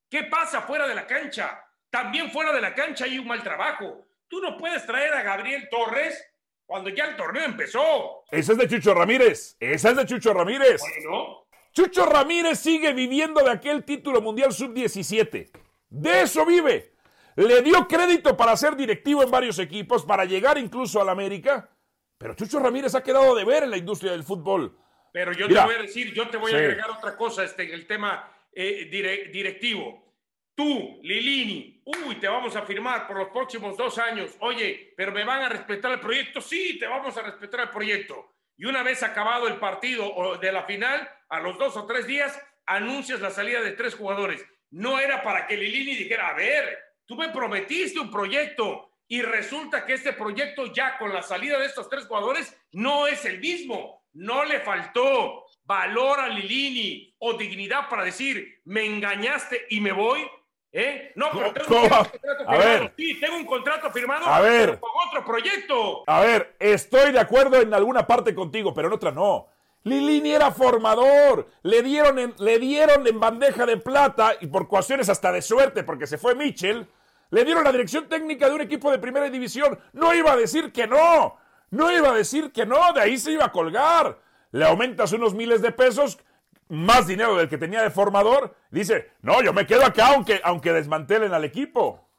¿Qué 0.10 0.24
pasa 0.24 0.62
fuera 0.62 0.88
de 0.88 0.96
la 0.96 1.06
cancha? 1.06 1.62
También 1.90 2.32
fuera 2.32 2.54
de 2.54 2.62
la 2.62 2.74
cancha 2.74 3.06
hay 3.06 3.20
un 3.20 3.28
mal 3.28 3.44
trabajo. 3.44 4.08
Tú 4.28 4.40
no 4.42 4.58
puedes 4.58 4.86
traer 4.86 5.14
a 5.14 5.24
Gabriel 5.24 5.68
Torres 5.70 6.24
cuando 6.66 6.90
ya 6.90 7.06
el 7.06 7.16
torneo 7.16 7.46
empezó. 7.46 8.24
Esa 8.32 8.52
es 8.54 8.58
de 8.58 8.68
Chucho 8.68 8.94
Ramírez. 8.94 9.56
Esa 9.60 9.92
es 9.92 9.98
de 9.98 10.06
Chucho 10.06 10.34
Ramírez. 10.34 10.82
Bueno. 10.82 11.48
Chucho 11.72 12.06
Ramírez 12.06 12.60
sigue 12.60 12.94
viviendo 12.94 13.44
de 13.44 13.52
aquel 13.52 13.84
título 13.84 14.22
mundial 14.22 14.54
sub-17. 14.54 15.52
De 15.90 16.22
eso 16.22 16.46
vive. 16.46 16.94
Le 17.36 17.62
dio 17.62 17.86
crédito 17.88 18.38
para 18.38 18.56
ser 18.56 18.76
directivo 18.76 19.22
en 19.22 19.30
varios 19.30 19.60
equipos, 19.60 20.06
para 20.06 20.24
llegar 20.24 20.58
incluso 20.58 21.02
al 21.02 21.10
América. 21.10 21.70
Pero 22.18 22.34
Chucho 22.34 22.60
Ramírez 22.60 22.96
ha 22.96 23.04
quedado 23.04 23.36
de 23.36 23.44
ver 23.44 23.64
en 23.64 23.72
la 23.72 23.78
industria 23.78 24.14
del 24.14 24.24
fútbol. 24.24 24.78
Pero 25.12 25.34
yo 25.34 25.48
te 25.48 25.60
voy 25.60 25.76
a 25.76 25.82
decir, 25.82 26.14
yo 26.14 26.30
te 26.30 26.38
voy 26.38 26.54
a 26.54 26.58
agregar 26.58 26.90
otra 26.92 27.16
cosa 27.18 27.44
este, 27.44 27.64
en 27.64 27.74
el 27.74 27.88
tema 27.88 28.32
eh, 28.54 28.88
directivo. 29.32 30.05
Tú, 30.56 31.02
Lilini, 31.04 31.82
uy, 31.84 32.16
te 32.16 32.30
vamos 32.30 32.56
a 32.56 32.62
firmar 32.62 33.06
por 33.06 33.18
los 33.18 33.28
próximos 33.30 33.76
dos 33.76 33.98
años. 33.98 34.32
Oye, 34.40 34.94
pero 34.96 35.12
me 35.12 35.26
van 35.26 35.44
a 35.44 35.50
respetar 35.50 35.92
el 35.92 36.00
proyecto. 36.00 36.40
Sí, 36.40 36.80
te 36.80 36.88
vamos 36.88 37.18
a 37.18 37.24
respetar 37.24 37.60
el 37.60 37.70
proyecto. 37.70 38.36
Y 38.56 38.64
una 38.64 38.82
vez 38.82 39.04
acabado 39.04 39.50
el 39.50 39.58
partido 39.58 40.38
de 40.38 40.52
la 40.54 40.64
final, 40.64 41.10
a 41.28 41.42
los 41.42 41.58
dos 41.58 41.76
o 41.76 41.86
tres 41.86 42.08
días, 42.08 42.42
anuncias 42.66 43.20
la 43.20 43.32
salida 43.32 43.62
de 43.62 43.74
tres 43.74 43.96
jugadores. 43.96 44.46
No 44.72 44.98
era 44.98 45.22
para 45.22 45.46
que 45.46 45.58
Lilini 45.58 45.96
dijera, 45.96 46.30
a 46.30 46.34
ver, 46.34 46.80
tú 47.06 47.16
me 47.16 47.30
prometiste 47.30 48.00
un 48.00 48.10
proyecto 48.10 48.92
y 49.10 49.22
resulta 49.22 49.86
que 49.86 49.94
este 49.94 50.14
proyecto 50.14 50.72
ya 50.74 50.98
con 50.98 51.14
la 51.14 51.22
salida 51.22 51.60
de 51.60 51.66
estos 51.66 51.90
tres 51.90 52.06
jugadores 52.06 52.58
no 52.72 53.08
es 53.08 53.26
el 53.26 53.40
mismo. 53.40 54.06
No 54.14 54.46
le 54.46 54.62
faltó 54.62 55.46
valor 55.66 56.22
a 56.22 56.30
Lilini 56.30 57.14
o 57.20 57.34
dignidad 57.34 57.90
para 57.90 58.06
decir, 58.06 58.62
me 58.64 58.86
engañaste 58.86 59.66
y 59.70 59.82
me 59.82 59.92
voy. 59.92 60.22
¿Eh? 60.78 61.14
No, 61.16 61.28
pero 61.32 61.54
tengo 61.54 61.84
un 61.84 61.90
contrato 61.90 62.20
firmado. 62.20 62.92
Sí, 62.98 63.20
tengo 63.22 63.36
un 63.38 63.46
contrato 63.46 63.92
firmado 63.92 64.26
a 64.26 64.42
ver. 64.42 64.78
con 64.78 64.90
otro 65.08 65.26
proyecto. 65.26 66.04
A 66.06 66.20
ver, 66.20 66.54
estoy 66.60 67.14
de 67.14 67.20
acuerdo 67.20 67.62
en 67.62 67.74
alguna 67.74 68.06
parte 68.06 68.36
contigo, 68.36 68.74
pero 68.74 68.90
en 68.90 68.94
otra 68.94 69.12
no. 69.12 69.48
Lilini 69.84 70.34
era 70.34 70.52
formador, 70.52 71.48
le 71.62 71.82
dieron, 71.82 72.20
en, 72.20 72.34
le 72.40 72.60
dieron 72.60 73.08
en 73.08 73.20
bandeja 73.22 73.66
de 73.66 73.78
plata 73.78 74.34
y 74.42 74.48
por 74.48 74.68
cuestiones 74.68 75.08
hasta 75.08 75.32
de 75.32 75.42
suerte, 75.42 75.84
porque 75.84 76.08
se 76.08 76.18
fue 76.18 76.36
Mitchell, 76.36 76.86
le 77.30 77.46
dieron 77.46 77.64
la 77.64 77.72
dirección 77.72 78.10
técnica 78.10 78.50
de 78.50 78.56
un 78.56 78.62
equipo 78.62 78.92
de 78.92 79.00
primera 79.00 79.30
división. 79.30 79.80
No 79.94 80.14
iba 80.14 80.34
a 80.34 80.36
decir 80.36 80.74
que 80.74 80.88
no, 80.88 81.38
no 81.70 81.90
iba 81.90 82.10
a 82.10 82.16
decir 82.16 82.52
que 82.52 82.66
no, 82.66 82.92
de 82.92 83.00
ahí 83.00 83.18
se 83.18 83.32
iba 83.32 83.46
a 83.46 83.52
colgar. 83.54 84.20
Le 84.52 84.66
aumentas 84.66 85.14
unos 85.14 85.34
miles 85.34 85.62
de 85.62 85.72
pesos 85.72 86.18
más 86.70 87.08
dinero 87.08 87.36
del 87.36 87.50
que 87.50 87.58
tenía 87.58 87.82
de 87.82 87.92
formador, 87.92 88.56
dice, 88.72 89.12
no, 89.22 89.42
yo 89.42 89.54
me 89.54 89.66
quedo 89.66 89.86
acá 89.86 90.08
aunque, 90.08 90.42
aunque 90.44 90.74
desmantelen 90.74 91.34
al 91.34 91.46
equipo. 91.46 92.10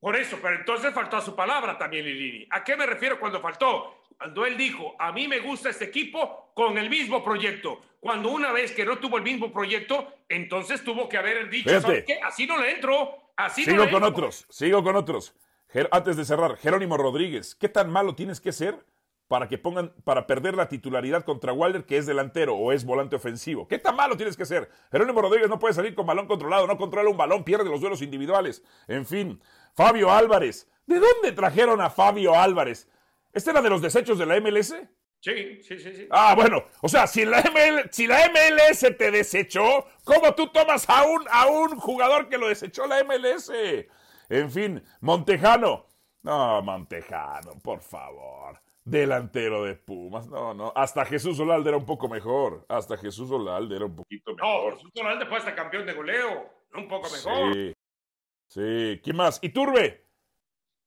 Por 0.00 0.16
eso, 0.16 0.38
pero 0.42 0.56
entonces 0.56 0.92
faltó 0.92 1.18
a 1.18 1.20
su 1.20 1.36
palabra 1.36 1.78
también 1.78 2.04
Lilini. 2.04 2.46
¿A 2.50 2.64
qué 2.64 2.76
me 2.76 2.86
refiero 2.86 3.20
cuando 3.20 3.40
faltó? 3.40 4.02
Cuando 4.18 4.44
él 4.46 4.56
dijo, 4.56 4.96
a 4.98 5.12
mí 5.12 5.28
me 5.28 5.38
gusta 5.38 5.70
este 5.70 5.84
equipo 5.84 6.50
con 6.54 6.76
el 6.76 6.90
mismo 6.90 7.22
proyecto. 7.22 7.80
Cuando 8.00 8.30
una 8.30 8.50
vez 8.50 8.72
que 8.72 8.84
no 8.84 8.98
tuvo 8.98 9.18
el 9.18 9.22
mismo 9.22 9.52
proyecto, 9.52 10.12
entonces 10.28 10.82
tuvo 10.82 11.08
que 11.08 11.18
haber 11.18 11.48
dicho, 11.48 11.80
¿sabes 11.80 12.04
qué? 12.04 12.18
Así 12.20 12.46
no 12.46 12.60
le 12.60 12.72
entro. 12.72 13.30
Así 13.36 13.64
sigo 13.64 13.84
no 13.84 13.90
con 13.90 14.02
otros, 14.02 14.46
sigo 14.50 14.82
con 14.82 14.96
otros. 14.96 15.34
Antes 15.90 16.16
de 16.16 16.24
cerrar, 16.24 16.56
Jerónimo 16.56 16.96
Rodríguez, 16.96 17.54
¿qué 17.54 17.68
tan 17.68 17.90
malo 17.90 18.14
tienes 18.14 18.40
que 18.40 18.52
ser 18.52 18.84
para 19.32 19.48
que 19.48 19.56
pongan, 19.56 19.94
para 20.04 20.26
perder 20.26 20.54
la 20.54 20.68
titularidad 20.68 21.24
contra 21.24 21.54
Walder, 21.54 21.86
que 21.86 21.96
es 21.96 22.04
delantero 22.04 22.54
o 22.54 22.70
es 22.70 22.84
volante 22.84 23.16
ofensivo. 23.16 23.66
¿Qué 23.66 23.78
tan 23.78 23.96
malo 23.96 24.14
tienes 24.14 24.36
que 24.36 24.44
ser? 24.44 24.68
Jerónimo 24.90 25.22
Rodríguez 25.22 25.48
no 25.48 25.58
puede 25.58 25.72
salir 25.72 25.94
con 25.94 26.04
balón 26.04 26.26
controlado, 26.26 26.66
no 26.66 26.76
controla 26.76 27.08
un 27.08 27.16
balón, 27.16 27.42
pierde 27.42 27.64
los 27.70 27.80
duelos 27.80 28.02
individuales. 28.02 28.62
En 28.88 29.06
fin, 29.06 29.40
Fabio 29.74 30.12
Álvarez. 30.12 30.70
¿De 30.84 31.00
dónde 31.00 31.32
trajeron 31.32 31.80
a 31.80 31.88
Fabio 31.88 32.38
Álvarez? 32.38 32.90
¿Este 33.32 33.52
era 33.52 33.62
de 33.62 33.70
los 33.70 33.80
desechos 33.80 34.18
de 34.18 34.26
la 34.26 34.38
MLS? 34.38 34.74
Sí, 35.20 35.62
sí, 35.62 35.78
sí, 35.78 35.94
sí. 35.94 36.08
Ah, 36.10 36.34
bueno, 36.36 36.64
o 36.82 36.88
sea, 36.90 37.06
si 37.06 37.24
la, 37.24 37.42
si 37.90 38.06
la 38.06 38.28
MLS 38.28 38.80
te 38.98 39.10
desechó, 39.10 39.86
¿cómo 40.04 40.34
tú 40.34 40.48
tomas 40.48 40.86
a 40.90 41.04
un, 41.04 41.24
a 41.30 41.46
un 41.46 41.78
jugador 41.78 42.28
que 42.28 42.36
lo 42.36 42.48
desechó 42.48 42.86
la 42.86 43.02
MLS? 43.02 43.50
En 44.28 44.50
fin, 44.50 44.84
Montejano. 45.00 45.86
No, 46.20 46.60
Montejano, 46.60 47.52
por 47.62 47.80
favor 47.80 48.60
delantero 48.84 49.64
de 49.64 49.74
Pumas. 49.74 50.26
No, 50.28 50.54
no. 50.54 50.72
Hasta 50.74 51.04
Jesús 51.04 51.38
Olalde 51.40 51.70
era 51.70 51.76
un 51.76 51.86
poco 51.86 52.08
mejor. 52.08 52.64
Hasta 52.68 52.96
Jesús 52.96 53.30
Olalde 53.30 53.76
era 53.76 53.84
un 53.84 53.96
poquito 53.96 54.34
mejor. 54.34 54.72
No, 54.72 54.76
Jesús 54.76 54.90
Olalde 55.00 55.26
fue 55.26 55.38
hasta 55.38 55.54
campeón 55.54 55.86
de 55.86 55.92
goleo. 55.92 56.50
Un 56.74 56.88
poco 56.88 57.08
mejor. 57.10 57.54
Sí. 57.54 57.74
Sí. 58.48 59.00
¿Quién 59.02 59.16
más? 59.16 59.38
¿Y 59.42 59.50
Turbe? 59.50 60.06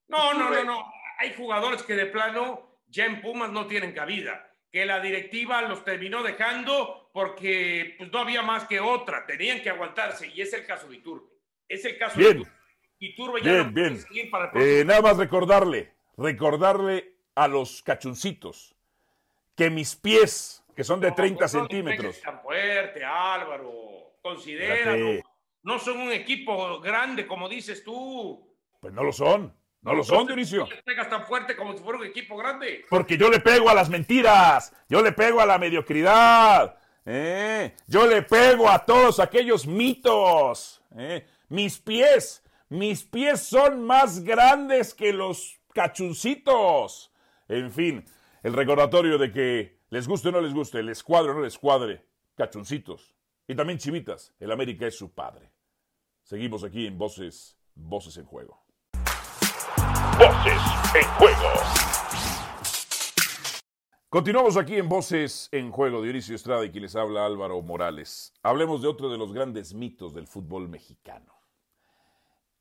No, 0.08 0.34
no, 0.34 0.50
no, 0.50 0.64
no. 0.64 0.94
Hay 1.20 1.34
jugadores 1.34 1.84
que 1.84 1.96
de 1.96 2.08
plano 2.08 2.80
ya 2.88 3.06
en 3.06 3.22
Pumas 3.22 3.52
no 3.52 3.68
tienen 3.68 3.94
cabida. 3.94 4.52
Que 4.72 4.86
la 4.86 5.00
directiva 5.00 5.62
los 5.62 5.86
terminó 5.86 6.22
dejando 6.22 7.10
porque 7.14 7.96
pues, 7.98 8.12
no 8.12 8.20
había 8.20 8.42
más 8.42 8.66
que 8.66 8.80
otra. 8.80 9.26
Tenían 9.26 9.62
que 9.62 9.70
aguantarse. 9.70 10.28
Y 10.28 10.42
es 10.42 10.54
el 10.54 10.66
caso 10.66 10.88
de 10.88 10.98
Iturbe. 10.98 11.30
Es 11.68 11.86
el 11.86 11.98
caso 11.98 12.18
bien. 12.18 12.34
de 12.34 12.40
Iturbe. 12.40 12.56
Iturbe 12.98 13.42
ya 13.42 13.52
bien, 13.52 13.66
no 13.66 13.72
bien. 13.72 14.00
seguir 14.00 14.32
para 14.32 14.52
el 14.52 14.62
eh, 14.62 14.86
nada 14.86 15.02
más 15.02 15.18
recordarle, 15.18 15.94
recordarle 16.18 17.15
a 17.36 17.48
los 17.48 17.84
cachuncitos 17.84 18.76
que 19.56 19.70
mis 19.70 19.96
pies, 19.96 20.64
que 20.76 20.84
son 20.84 21.00
de 21.00 21.12
30 21.12 21.40
pues 21.40 21.52
centímetros. 21.52 22.18
No 22.18 22.32
tan 22.32 22.42
fuerte, 22.42 23.04
Álvaro. 23.04 24.16
Considéralo. 24.22 25.22
No 25.64 25.80
son 25.80 26.00
un 26.02 26.12
equipo 26.12 26.80
grande, 26.80 27.26
como 27.26 27.48
dices 27.50 27.84
tú. 27.84 28.56
Pues 28.80 28.94
no 28.94 29.04
lo 29.04 29.12
son. 29.12 29.54
No, 29.82 29.94
lo 29.94 30.04
son, 30.04 30.26
Dionisio. 30.26 30.62
No 30.62 30.76
pegas 30.84 31.10
tan 31.10 31.26
fuerte 31.26 31.56
como 31.56 31.74
si 31.78 31.84
fuera 31.84 32.00
un 32.00 32.06
equipo 32.06 32.36
grande. 32.36 32.86
Porque 32.90 33.18
yo 33.18 33.30
le 33.30 33.40
pego 33.40 33.70
a 33.70 33.74
las 33.76 33.88
mentiras. 33.88 34.74
Yo 34.90 35.02
le 35.04 35.12
pego 35.12 35.42
a 35.42 35.46
la 35.46 35.60
mediocridad. 35.60 36.76
¿eh? 37.06 37.76
Yo 37.86 38.08
le 38.08 38.24
pego 38.24 38.68
a 38.68 38.84
todos 38.84 39.20
aquellos 39.20 39.68
mitos. 39.68 40.82
¿eh? 40.98 41.28
Mis 41.50 41.78
pies, 41.78 42.44
mis 42.68 43.04
pies 43.04 43.42
son 43.42 43.84
más 43.84 44.24
grandes 44.24 44.94
que 44.96 45.14
los 45.14 45.60
cachuncitos. 45.72 47.12
En 47.48 47.72
fin, 47.72 48.04
el 48.42 48.54
recordatorio 48.54 49.20
de 49.20 49.32
que 49.32 49.80
les 49.90 50.08
guste 50.08 50.30
o 50.30 50.32
no 50.32 50.42
les 50.42 50.54
guste, 50.54 50.82
les 50.82 51.04
cuadre 51.04 51.32
o 51.32 51.34
no 51.36 51.42
les 51.42 51.60
cuadre, 51.60 52.04
cachoncitos. 52.36 53.14
Y 53.48 53.54
también 53.54 53.78
chivitas, 53.78 54.34
el 54.40 54.52
América 54.52 54.88
es 54.88 54.98
su 54.98 55.14
padre. 55.14 55.52
Seguimos 56.24 56.64
aquí 56.64 56.88
en 56.88 56.98
Voces, 56.98 57.56
Voces 57.76 58.18
en 58.18 58.26
Juego. 58.26 58.66
Voces 60.18 60.62
en 60.96 61.08
Juego. 61.20 61.50
Continuamos 64.10 64.58
aquí 64.58 64.78
en 64.78 64.90
Voces 64.90 65.50
en 65.52 65.70
Juego. 65.72 66.02
Dionisio 66.02 66.36
Estrada 66.36 66.66
y 66.66 66.72
quien 66.72 66.82
les 66.82 66.96
habla 66.96 67.28
Álvaro 67.28 67.62
Morales. 67.62 68.34
Hablemos 68.42 68.82
de 68.82 68.88
otro 68.88 69.10
de 69.10 69.20
los 69.20 69.34
grandes 69.34 69.76
mitos 69.76 70.16
del 70.16 70.26
fútbol 70.26 70.68
mexicano. 70.68 71.35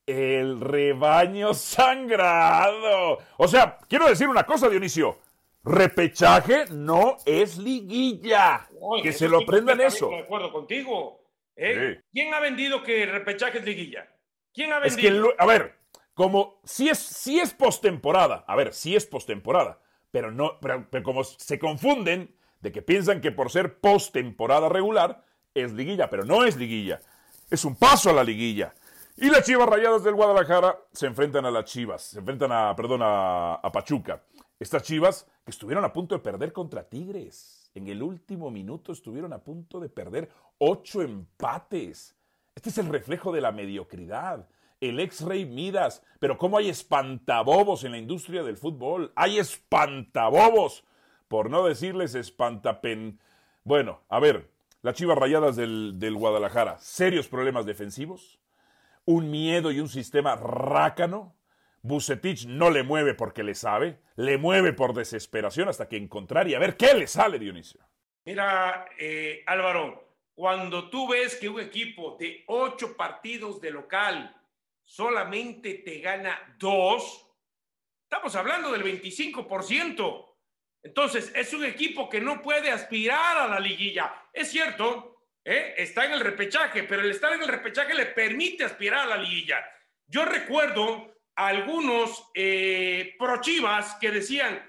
El 0.07 0.61
rebaño 0.61 1.55
sangrado. 1.55 3.19
O 3.39 3.49
sea, 3.49 3.79
quiero 3.89 4.07
decir 4.07 4.29
una 4.29 4.45
cosa, 4.45 4.69
Dionisio. 4.69 5.19
Repechaje 5.63 6.67
no 6.71 7.17
es 7.25 7.57
liguilla. 7.57 8.69
que 9.03 9.13
se 9.13 9.29
lo 9.29 9.41
aprendan 9.41 9.81
eso. 9.81 10.11
De 10.11 10.19
acuerdo 10.19 10.53
contigo. 10.53 11.23
¿eh? 11.57 12.03
¿Quién 12.13 12.35
ha 12.35 12.41
vendido 12.41 12.83
que 12.83 13.07
repechaje 13.07 13.59
es 13.59 13.65
liguilla? 13.65 14.07
¿Quién 14.53 14.73
ha 14.73 14.79
vendido? 14.79 15.29
Es 15.29 15.35
que, 15.37 15.43
a 15.43 15.47
ver, 15.47 15.79
como 16.13 16.61
si 16.65 16.91
es, 16.91 16.99
si 16.99 17.41
es 17.41 17.55
postemporada, 17.55 18.45
a 18.47 18.57
ver, 18.57 18.75
si 18.75 18.95
es 18.95 19.07
postemporada, 19.07 19.81
pero 20.11 20.31
no, 20.31 20.59
pero, 20.61 20.87
pero 20.91 21.03
como 21.03 21.25
se 21.25 21.59
confunden 21.59 22.35
de 22.61 22.71
que 22.71 22.83
piensan 22.83 23.21
que 23.21 23.33
por 23.33 23.51
ser 23.51 23.79
postemporada 23.79 24.69
regular 24.69 25.25
es 25.55 25.73
liguilla, 25.73 26.11
pero 26.11 26.25
no 26.25 26.45
es 26.45 26.57
liguilla. 26.57 27.01
Es 27.51 27.65
un 27.65 27.77
paso 27.77 28.11
a 28.11 28.13
la 28.13 28.25
liguilla. 28.25 28.75
Y 29.17 29.31
las 29.31 29.45
Chivas 29.45 29.69
Rayadas 29.69 30.03
del 30.03 30.17
Guadalajara 30.17 30.77
se 30.93 31.07
enfrentan 31.07 31.47
a 31.47 31.51
las 31.53 31.67
Chivas, 31.67 32.03
se 32.03 32.19
enfrentan 32.19 32.51
a, 32.51 32.75
perdón, 32.75 33.01
a, 33.05 33.61
Pachuca. 33.73 34.25
Estas 34.59 34.83
Chivas 34.83 35.31
que 35.45 35.53
estuvieron 35.53 35.85
a 35.85 35.93
punto 35.93 36.17
de 36.17 36.21
perder 36.21 36.53
contra 36.53 36.89
Tigres. 36.89 37.71
En 37.77 37.87
el 37.87 38.03
último 38.03 38.51
minuto 38.51 38.91
estuvieron 38.91 39.33
a 39.33 39.39
punto 39.39 39.79
de 39.79 39.89
perder 39.89 40.31
ocho 40.59 41.01
empates. 41.01 42.17
Este 42.57 42.71
es 42.71 42.79
el 42.79 42.89
reflejo 42.89 43.31
de 43.31 43.41
la 43.41 43.53
mediocridad. 43.53 44.49
El 44.81 44.99
ex 44.99 45.21
rey 45.21 45.47
Midas. 45.47 46.03
Pero 46.19 46.37
¿cómo 46.37 46.59
hay 46.59 46.69
espantabobos 46.69 47.85
en 47.85 47.93
la 47.93 47.99
industria 47.99 48.43
del 48.43 48.57
fútbol? 48.57 49.13
Hay 49.15 49.39
espantabobos. 49.39 50.85
Por 51.29 51.51
no 51.51 51.65
decirles 51.65 52.17
espantapen. 52.17 53.21
Bueno, 53.63 54.01
a 54.09 54.19
ver, 54.19 54.51
las 54.83 54.97
Chivas 54.97 55.17
Rayadas 55.19 55.55
del, 55.55 56.01
del 56.01 56.17
Guadalajara. 56.17 56.79
Serios 56.81 57.29
problemas 57.29 57.65
defensivos 57.65 58.41
un 59.05 59.31
miedo 59.31 59.71
y 59.71 59.81
un 59.81 59.89
sistema 59.89 60.37
rácano. 60.37 61.37
Bucetich 61.83 62.47
no 62.47 62.71
le 62.71 62.83
mueve 62.83 63.15
porque 63.15 63.43
le 63.43 63.55
sabe, 63.55 64.01
le 64.17 64.39
mueve 64.39 64.73
por 64.73 64.95
desesperación 64.95 65.69
hasta 65.69 65.89
que 65.89 65.99
encontrar 65.99 66.49
y 66.49 66.55
a 66.55 66.59
ver 66.59 66.77
qué 66.77 66.95
le 66.95 67.07
sale, 67.07 67.39
Dionisio. 67.39 67.81
Mira, 68.25 68.87
eh, 68.99 69.43
Álvaro, 69.47 70.17
cuando 70.35 70.89
tú 70.89 71.09
ves 71.09 71.37
que 71.37 71.49
un 71.49 71.61
equipo 71.61 72.17
de 72.19 72.43
ocho 72.47 72.97
partidos 72.97 73.61
de 73.61 73.71
local 73.71 74.35
solamente 74.83 75.75
te 75.75 76.01
gana 76.01 76.57
dos, 76.59 77.29
estamos 78.03 78.35
hablando 78.35 78.73
del 78.73 78.83
25%. 78.83 80.31
Entonces, 80.83 81.33
es 81.35 81.53
un 81.55 81.65
equipo 81.65 82.09
que 82.09 82.21
no 82.21 82.43
puede 82.43 82.71
aspirar 82.71 83.39
a 83.39 83.49
la 83.49 83.61
liguilla. 83.61 84.29
Es 84.33 84.51
cierto, 84.51 85.14
¿eh? 85.45 85.75
está 85.77 86.07
en 86.07 86.13
el 86.13 86.21
repechaje, 86.21 86.85
pero 86.85 87.03
el 87.03 87.11
estar 87.11 87.33
en 87.33 87.43
el 87.43 87.49
repechaje 87.49 87.95
le 87.95 88.07
permite 88.07 88.65
aspirar 88.65 89.01
a 89.01 89.17
la 89.17 89.17
liguilla. 89.17 89.65
Yo 90.07 90.25
recuerdo 90.25 91.15
a 91.37 91.49
algunos 91.49 92.31
eh, 92.35 93.15
pro 93.19 93.41
Chivas 93.41 93.97
que 94.01 94.11
decían 94.11 94.63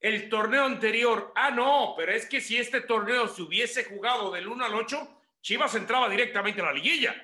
el 0.00 0.28
torneo 0.28 0.64
anterior, 0.64 1.32
ah, 1.34 1.50
no, 1.50 1.94
pero 1.96 2.12
es 2.12 2.26
que 2.26 2.40
si 2.40 2.56
este 2.56 2.82
torneo 2.82 3.28
se 3.28 3.42
hubiese 3.42 3.84
jugado 3.84 4.30
del 4.30 4.46
1 4.46 4.64
al 4.64 4.74
8, 4.74 5.22
Chivas 5.40 5.74
entraba 5.74 6.08
directamente 6.08 6.60
a 6.60 6.66
la 6.66 6.72
liguilla. 6.72 7.14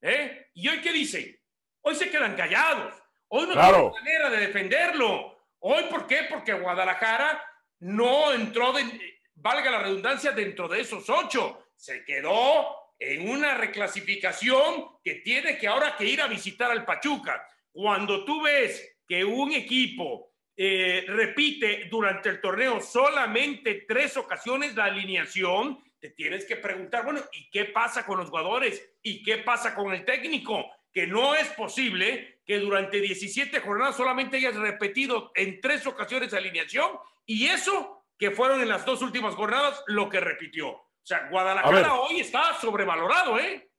¿eh? 0.00 0.50
¿Y 0.54 0.68
hoy 0.68 0.80
qué 0.80 0.92
dicen? 0.92 1.38
Hoy 1.82 1.94
se 1.94 2.10
quedan 2.10 2.36
callados. 2.36 2.94
Hoy 3.28 3.46
no 3.46 3.52
tienen 3.52 3.92
manera 3.92 4.30
de 4.30 4.38
defenderlo. 4.38 5.38
Hoy, 5.60 5.84
¿por 5.84 6.06
qué? 6.06 6.26
Porque 6.28 6.52
Guadalajara 6.52 7.42
no 7.80 8.32
entró, 8.32 8.74
valga 9.34 9.70
la 9.70 9.82
redundancia, 9.82 10.32
dentro 10.32 10.68
de 10.68 10.80
esos 10.80 11.08
ocho. 11.08 11.69
Se 11.80 12.04
quedó 12.04 12.92
en 12.98 13.26
una 13.26 13.54
reclasificación 13.54 14.98
que 15.02 15.14
tiene 15.14 15.56
que 15.56 15.66
ahora 15.66 15.96
que 15.96 16.04
ir 16.04 16.20
a 16.20 16.26
visitar 16.26 16.70
al 16.70 16.84
Pachuca. 16.84 17.42
Cuando 17.72 18.22
tú 18.26 18.42
ves 18.42 18.98
que 19.08 19.24
un 19.24 19.50
equipo 19.52 20.34
eh, 20.54 21.06
repite 21.08 21.88
durante 21.90 22.28
el 22.28 22.38
torneo 22.42 22.82
solamente 22.82 23.86
tres 23.88 24.18
ocasiones 24.18 24.76
la 24.76 24.84
alineación, 24.84 25.82
te 25.98 26.10
tienes 26.10 26.44
que 26.44 26.56
preguntar, 26.56 27.02
bueno, 27.02 27.22
¿y 27.32 27.48
qué 27.48 27.64
pasa 27.64 28.04
con 28.04 28.18
los 28.18 28.28
jugadores? 28.28 28.96
¿Y 29.02 29.22
qué 29.22 29.38
pasa 29.38 29.74
con 29.74 29.94
el 29.94 30.04
técnico? 30.04 30.70
Que 30.92 31.06
no 31.06 31.34
es 31.34 31.48
posible 31.48 32.42
que 32.44 32.58
durante 32.58 33.00
17 33.00 33.58
jornadas 33.60 33.96
solamente 33.96 34.36
hayas 34.36 34.56
repetido 34.56 35.32
en 35.34 35.62
tres 35.62 35.86
ocasiones 35.86 36.30
la 36.32 36.38
alineación 36.40 36.90
y 37.24 37.46
eso 37.46 38.04
que 38.18 38.32
fueron 38.32 38.60
en 38.60 38.68
las 38.68 38.84
dos 38.84 39.00
últimas 39.00 39.34
jornadas 39.34 39.82
lo 39.86 40.10
que 40.10 40.20
repitió. 40.20 40.89
O 41.02 41.06
sea, 41.06 41.28
Guadalajara 41.30 41.94
hoy 41.94 42.20
está 42.20 42.54
sobrevalorado, 42.60 43.38
¿eh? 43.38 43.70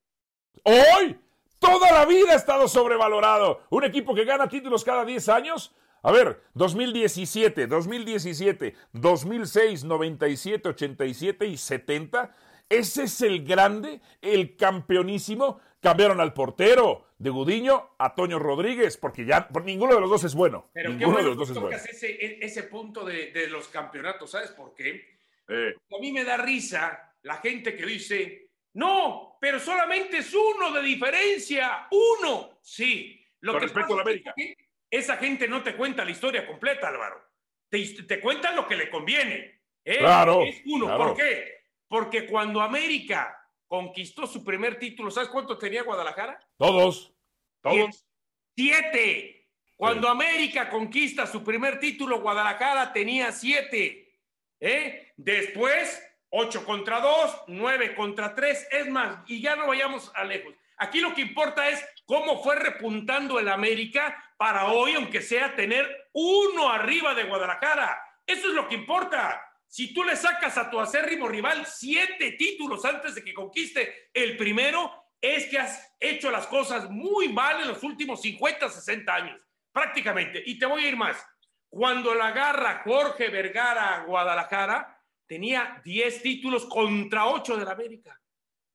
Hoy, 0.63 1.19
toda 1.59 1.91
la 1.91 2.05
vida 2.05 2.33
ha 2.33 2.35
estado 2.35 2.67
sobrevalorado. 2.67 3.65
Un 3.69 3.83
equipo 3.83 4.13
que 4.13 4.25
gana 4.25 4.49
títulos 4.49 4.83
cada 4.83 5.05
10 5.05 5.29
años. 5.29 5.75
A 6.03 6.11
ver, 6.11 6.43
2017, 6.55 7.67
2017, 7.67 8.75
2006, 8.91 9.83
97, 9.83 10.69
87 10.69 11.45
y 11.45 11.57
70. 11.57 12.35
Ese 12.69 13.03
es 13.03 13.21
el 13.21 13.43
grande, 13.43 14.01
el 14.21 14.55
campeonísimo 14.55 15.59
Cambiaron 15.81 16.21
al 16.21 16.33
portero 16.33 17.07
de 17.17 17.31
Gudiño 17.31 17.95
a 17.97 18.13
Toño 18.13 18.37
Rodríguez, 18.37 18.97
porque 18.97 19.25
ya 19.25 19.47
por 19.47 19.65
ninguno 19.65 19.95
de 19.95 20.01
los 20.01 20.11
dos 20.11 20.23
es 20.23 20.35
bueno. 20.35 20.69
Pero 20.73 20.89
ninguno 20.89 20.99
qué 20.99 21.05
bueno 21.11 21.29
de 21.29 21.35
los 21.35 21.37
dos 21.37 21.49
es 21.49 21.59
bueno. 21.59 21.75
Ese, 21.75 22.45
ese 22.45 22.63
punto 22.63 23.03
de, 23.03 23.31
de, 23.31 23.47
los 23.47 23.67
campeonatos, 23.67 24.29
¿sabes 24.29 24.51
por 24.51 24.75
qué? 24.75 25.17
Eh. 25.47 25.73
A 25.91 25.99
mí 25.99 26.11
me 26.11 26.23
da 26.23 26.37
risa 26.37 27.10
la 27.23 27.37
gente 27.37 27.75
que 27.75 27.85
dice, 27.85 28.51
no, 28.73 29.37
pero 29.39 29.59
solamente 29.59 30.17
es 30.17 30.33
uno 30.33 30.71
de 30.71 30.81
diferencia, 30.81 31.87
uno. 31.91 32.59
Sí. 32.61 33.17
Lo 33.41 33.53
Con 33.53 33.59
que 33.59 33.65
respecto 33.67 33.93
a 33.93 33.95
la 33.97 34.01
América. 34.03 34.33
Es 34.35 34.55
que 34.55 34.67
esa 34.89 35.17
gente 35.17 35.47
no 35.47 35.63
te 35.63 35.75
cuenta 35.75 36.05
la 36.05 36.11
historia 36.11 36.45
completa, 36.45 36.87
Álvaro. 36.87 37.23
Te, 37.69 37.83
te 38.03 38.19
cuentan 38.19 38.55
lo 38.55 38.67
que 38.67 38.75
le 38.75 38.89
conviene. 38.89 39.61
¿eh? 39.83 39.97
Claro. 39.99 40.43
Es 40.43 40.61
uno. 40.65 40.97
¿Por 40.97 41.15
qué? 41.15 41.61
Porque 41.87 42.25
cuando 42.27 42.61
América 42.61 43.37
conquistó 43.71 44.27
su 44.27 44.43
primer 44.43 44.77
título. 44.77 45.09
¿Sabes 45.09 45.29
cuánto 45.29 45.57
tenía 45.57 45.83
Guadalajara? 45.83 46.45
Todos. 46.57 47.13
Todos. 47.61 48.05
Siete. 48.53 49.47
Cuando 49.77 50.09
América 50.09 50.69
conquista 50.69 51.25
su 51.25 51.41
primer 51.41 51.79
título, 51.79 52.19
Guadalajara 52.21 52.91
tenía 52.91 53.31
siete. 53.31 54.19
¿Eh? 54.59 55.13
Después, 55.15 56.05
ocho 56.31 56.65
contra 56.65 56.99
dos, 56.99 57.43
nueve 57.47 57.93
contra 57.93 58.33
tres. 58.33 58.67
Es 58.71 58.89
más, 58.89 59.19
y 59.27 59.41
ya 59.41 59.55
no 59.55 59.67
vayamos 59.67 60.11
a 60.15 60.23
lejos. 60.23 60.55
Aquí 60.77 60.99
lo 60.99 61.13
que 61.13 61.21
importa 61.21 61.69
es 61.69 61.85
cómo 62.05 62.41
fue 62.41 62.55
repuntando 62.55 63.39
el 63.39 63.47
América 63.47 64.17
para 64.37 64.65
hoy, 64.71 64.95
aunque 64.95 65.21
sea 65.21 65.55
tener 65.55 66.09
uno 66.13 66.69
arriba 66.69 67.13
de 67.13 67.25
Guadalajara. 67.25 68.01
Eso 68.25 68.47
es 68.47 68.55
lo 68.55 68.67
que 68.67 68.75
importa. 68.75 69.45
Si 69.67 69.93
tú 69.93 70.03
le 70.03 70.15
sacas 70.15 70.57
a 70.57 70.69
tu 70.69 70.79
acérrimo 70.79 71.27
rival 71.27 71.65
siete 71.65 72.31
títulos 72.31 72.83
antes 72.83 73.15
de 73.15 73.23
que 73.23 73.33
conquiste 73.33 74.09
el 74.13 74.35
primero, 74.35 74.91
es 75.21 75.45
que 75.45 75.59
has 75.59 75.95
hecho 75.99 76.31
las 76.31 76.47
cosas 76.47 76.89
muy 76.89 77.29
mal 77.29 77.61
en 77.61 77.67
los 77.67 77.83
últimos 77.83 78.21
50, 78.21 78.67
60 78.67 79.13
años, 79.13 79.39
prácticamente. 79.71 80.41
Y 80.45 80.57
te 80.57 80.65
voy 80.65 80.83
a 80.83 80.87
ir 80.87 80.97
más. 80.97 81.23
Cuando 81.69 82.15
la 82.15 82.29
agarra 82.29 82.81
Jorge 82.83 83.29
Vergara 83.29 83.95
a 83.95 84.03
Guadalajara, 84.03 85.00
tenía 85.31 85.81
10 85.85 86.23
títulos 86.23 86.65
contra 86.65 87.25
8 87.25 87.55
de 87.55 87.63
la 87.63 87.71
América. 87.71 88.19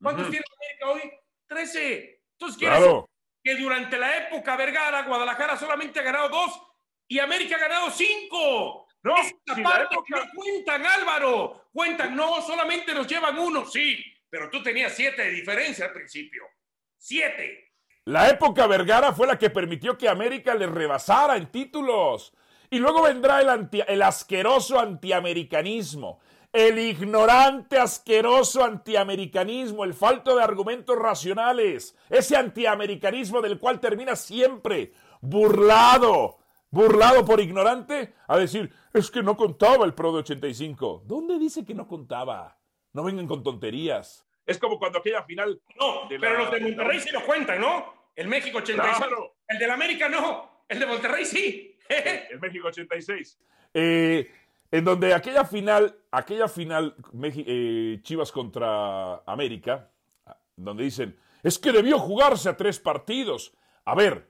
¿Cuántos 0.00 0.30
tiene 0.30 0.42
la 0.48 0.88
América 0.88 1.04
hoy? 1.04 1.12
13. 1.46 2.22
Entonces, 2.32 2.58
¿quieres 2.58 2.78
claro. 2.78 3.10
que 3.44 3.56
durante 3.56 3.98
la 3.98 4.16
época 4.16 4.56
Vergara, 4.56 5.02
Guadalajara 5.02 5.58
solamente 5.58 6.00
ha 6.00 6.02
ganado 6.02 6.30
2 6.30 6.62
y 7.08 7.18
América 7.18 7.56
ha 7.56 7.58
ganado 7.58 7.90
5? 7.90 8.88
No, 9.02 9.16
Esta 9.18 9.62
parte 9.62 9.96
no 10.08 10.18
cuentan, 10.34 10.86
Álvaro. 10.86 11.68
Cuentan, 11.74 12.16
no, 12.16 12.40
solamente 12.40 12.94
nos 12.94 13.06
llevan 13.06 13.38
uno, 13.38 13.66
sí, 13.66 14.02
pero 14.30 14.48
tú 14.48 14.62
tenías 14.62 14.94
siete 14.94 15.24
de 15.24 15.32
diferencia 15.32 15.84
al 15.84 15.92
principio. 15.92 16.42
Siete. 16.96 17.74
La 18.06 18.30
época 18.30 18.66
Vergara 18.66 19.12
fue 19.12 19.26
la 19.26 19.38
que 19.38 19.50
permitió 19.50 19.98
que 19.98 20.08
América 20.08 20.54
le 20.54 20.66
rebasara 20.66 21.36
en 21.36 21.52
títulos. 21.52 22.32
Y 22.70 22.78
luego 22.78 23.02
vendrá 23.02 23.42
el, 23.42 23.48
anti, 23.48 23.82
el 23.86 24.02
asqueroso 24.02 24.80
antiamericanismo, 24.80 26.20
el 26.52 26.78
ignorante, 26.78 27.78
asqueroso 27.78 28.64
antiamericanismo, 28.64 29.85
el 29.85 29.94
falto 29.94 30.37
de 30.37 30.42
argumentos 30.42 30.98
racionales, 30.98 31.96
ese 32.09 32.37
antiamericanismo 32.37 33.42
del 33.42 33.59
cual 33.59 33.80
termina 33.80 34.16
siempre 34.16 34.92
burlado, 35.20 36.38
burlado 36.70 37.24
por 37.24 37.40
ignorante, 37.40 38.14
a 38.28 38.38
decir, 38.38 38.72
es 38.92 39.11
que 39.11 39.22
no 39.22 39.37
contaba 39.37 39.85
el 39.85 39.94
Pro 39.94 40.12
de 40.12 40.18
85. 40.20 41.02
¿Dónde 41.06 41.38
dice 41.38 41.64
que 41.64 41.74
no 41.74 41.87
contaba? 41.87 42.59
No 42.92 43.04
vengan 43.04 43.26
con 43.26 43.42
tonterías. 43.42 44.26
Es 44.46 44.59
como 44.59 44.78
cuando 44.78 45.00
aquella 45.00 45.22
final. 45.24 45.61
No, 45.78 46.09
pero 46.09 46.38
los 46.38 46.50
de 46.50 46.61
Monterrey 46.61 47.00
sí 47.00 47.11
lo 47.11 47.24
cuentan, 47.24 47.61
¿no? 47.61 47.94
El 48.14 48.28
México 48.28 48.59
86. 48.59 49.12
El 49.48 49.59
del 49.59 49.70
América 49.70 50.09
no. 50.09 50.64
El 50.68 50.78
de 50.78 50.87
Monterrey 50.87 51.24
sí. 51.24 51.76
el, 51.88 52.40
México 52.40 52.68
86. 52.68 53.38
Eh, 53.74 54.30
en 54.70 54.85
donde 54.85 55.14
aquella 55.14 55.44
final, 55.44 55.96
aquella 56.11 56.48
final 56.48 56.94
eh, 57.22 58.00
Chivas 58.02 58.33
contra 58.33 59.16
América, 59.26 59.90
donde 60.57 60.85
dicen, 60.85 61.18
es 61.42 61.59
que 61.59 61.72
debió 61.72 61.98
jugarse 61.98 62.48
a 62.48 62.57
tres 62.57 62.81
partidos. 62.81 63.52
A 63.85 63.94
ver, 63.94 64.29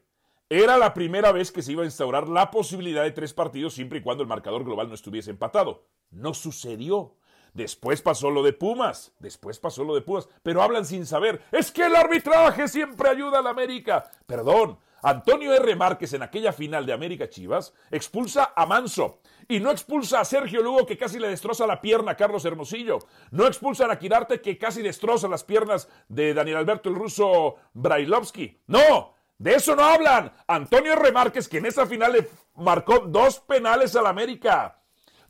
era 0.49 0.77
la 0.77 0.94
primera 0.94 1.33
vez 1.33 1.51
que 1.51 1.62
se 1.62 1.72
iba 1.72 1.83
a 1.83 1.87
instaurar 1.87 2.29
la 2.29 2.51
posibilidad 2.51 3.03
de 3.03 3.11
tres 3.11 3.33
partidos 3.33 3.75
siempre 3.75 3.99
y 3.99 4.03
cuando 4.03 4.22
el 4.22 4.29
marcador 4.29 4.64
global 4.64 4.88
no 4.88 4.94
estuviese 4.94 5.31
empatado. 5.31 5.87
No 6.11 6.35
sucedió. 6.35 7.16
Después 7.55 8.03
pasó 8.03 8.31
lo 8.31 8.42
de 8.42 8.53
Pumas, 8.53 9.14
después 9.18 9.59
pasó 9.59 9.83
lo 9.83 9.94
de 9.94 10.03
Pumas, 10.03 10.29
pero 10.42 10.62
hablan 10.62 10.85
sin 10.85 11.07
saber. 11.07 11.42
Es 11.51 11.72
que 11.72 11.87
el 11.87 11.96
arbitraje 11.96 12.68
siempre 12.68 13.09
ayuda 13.09 13.38
a 13.38 13.42
la 13.42 13.49
América. 13.49 14.11
Perdón, 14.27 14.79
Antonio 15.03 15.55
R. 15.55 15.75
Márquez 15.75 16.12
en 16.12 16.22
aquella 16.22 16.53
final 16.53 16.85
de 16.85 16.92
América 16.92 17.31
Chivas 17.31 17.72
expulsa 17.90 18.53
a 18.55 18.66
Manso 18.66 19.20
y 19.48 19.61
no 19.61 19.70
expulsa 19.70 20.20
a 20.20 20.24
Sergio 20.24 20.62
Lugo 20.62 20.87
que 20.87 20.98
casi 20.98 21.18
le 21.18 21.28
destroza 21.28 21.66
la 21.66 21.80
pierna 21.80 22.12
a 22.12 22.16
Carlos 22.16 22.44
Hermosillo. 22.44 22.98
No 23.30 23.46
expulsa 23.46 23.90
a 23.90 23.98
Quirarte 23.98 24.40
que 24.40 24.59
casi 24.59 24.82
destroza 24.82 25.28
las 25.28 25.44
piernas 25.44 25.88
de 26.09 26.35
Daniel 26.35 26.59
Alberto 26.59 26.88
el 26.88 26.96
ruso 26.96 27.56
Brailovsky. 27.72 28.62
No, 28.66 29.14
de 29.38 29.54
eso 29.54 29.76
no 29.76 29.85
hablan. 29.85 30.32
Antonio 30.46 30.96
Remarques, 30.96 31.48
que 31.48 31.59
en 31.59 31.66
esa 31.66 31.87
final 31.87 32.12
le 32.12 32.28
marcó 32.54 33.00
dos 33.00 33.40
penales 33.40 33.94
al 33.96 34.06
América. 34.06 34.80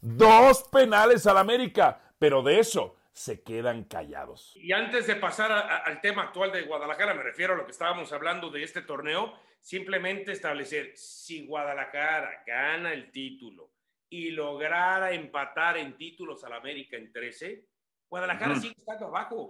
Dos 0.00 0.64
penales 0.64 1.26
al 1.26 1.38
América. 1.38 2.00
Pero 2.18 2.42
de 2.42 2.60
eso 2.60 2.96
se 3.12 3.42
quedan 3.42 3.84
callados. 3.84 4.52
Y 4.56 4.72
antes 4.72 5.06
de 5.06 5.16
pasar 5.16 5.50
al 5.50 6.00
tema 6.00 6.24
actual 6.24 6.52
de 6.52 6.62
Guadalajara, 6.62 7.14
me 7.14 7.22
refiero 7.22 7.54
a 7.54 7.56
lo 7.56 7.64
que 7.64 7.72
estábamos 7.72 8.12
hablando 8.12 8.50
de 8.50 8.62
este 8.62 8.82
torneo, 8.82 9.32
simplemente 9.60 10.32
establecer, 10.32 10.92
si 10.96 11.46
Guadalajara 11.46 12.42
gana 12.46 12.92
el 12.92 13.10
título 13.10 13.75
y 14.08 14.30
lograra 14.30 15.12
empatar 15.12 15.76
en 15.78 15.96
títulos 15.96 16.42
al 16.44 16.52
América 16.52 16.96
en 16.96 17.12
13, 17.12 17.66
Guadalajara 18.08 18.56
sigue 18.56 18.74
estando 18.78 19.06
abajo. 19.06 19.48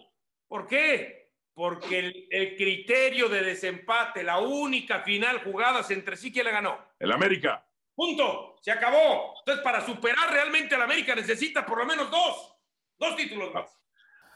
¿Por 0.49 0.67
qué? 0.67 1.27
porque 1.57 1.99
el, 1.99 2.29
el 2.31 2.55
criterio 2.55 3.31
de 3.31 3.43
desempate, 3.43 4.23
la 4.23 4.39
única 4.41 5.01
final 5.01 5.43
jugadas 5.43 5.91
entre 5.91 6.15
sí, 6.15 6.31
¿quién 6.31 6.45
le 6.45 6.53
ganó? 6.53 6.77
El 6.99 7.11
América. 7.11 7.67
Punto, 7.95 8.59
se 8.61 8.71
acabó. 8.71 9.33
Entonces, 9.39 9.65
para 9.65 9.81
superar 9.81 10.31
realmente 10.31 10.75
al 10.75 10.83
América 10.83 11.15
necesita 11.15 11.65
por 11.65 11.79
lo 11.79 11.87
menos 11.87 12.11
dos, 12.11 12.59
dos 12.99 13.17
títulos 13.17 13.55
más. 13.55 13.75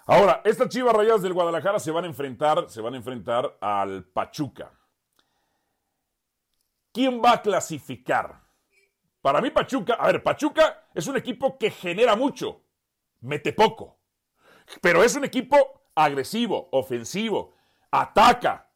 Ahora, 0.06 0.40
estas 0.46 0.70
Chivas 0.70 0.96
Rayadas 0.96 1.20
del 1.20 1.34
Guadalajara 1.34 1.78
se 1.78 1.90
van 1.90 2.04
a 2.04 2.06
enfrentar, 2.06 2.70
se 2.70 2.80
van 2.80 2.94
a 2.94 2.96
enfrentar 2.96 3.58
al 3.60 4.06
Pachuca. 4.06 4.72
¿Quién 6.90 7.20
va 7.22 7.32
a 7.32 7.42
clasificar? 7.42 8.40
Para 9.20 9.40
mí 9.40 9.50
Pachuca, 9.50 9.94
a 9.94 10.06
ver, 10.06 10.22
Pachuca 10.22 10.88
es 10.94 11.06
un 11.06 11.16
equipo 11.16 11.58
que 11.58 11.70
genera 11.70 12.16
mucho, 12.16 12.64
mete 13.20 13.52
poco, 13.52 14.00
pero 14.80 15.02
es 15.04 15.14
un 15.14 15.24
equipo 15.24 15.90
agresivo, 15.94 16.68
ofensivo, 16.72 17.54
ataca, 17.90 18.70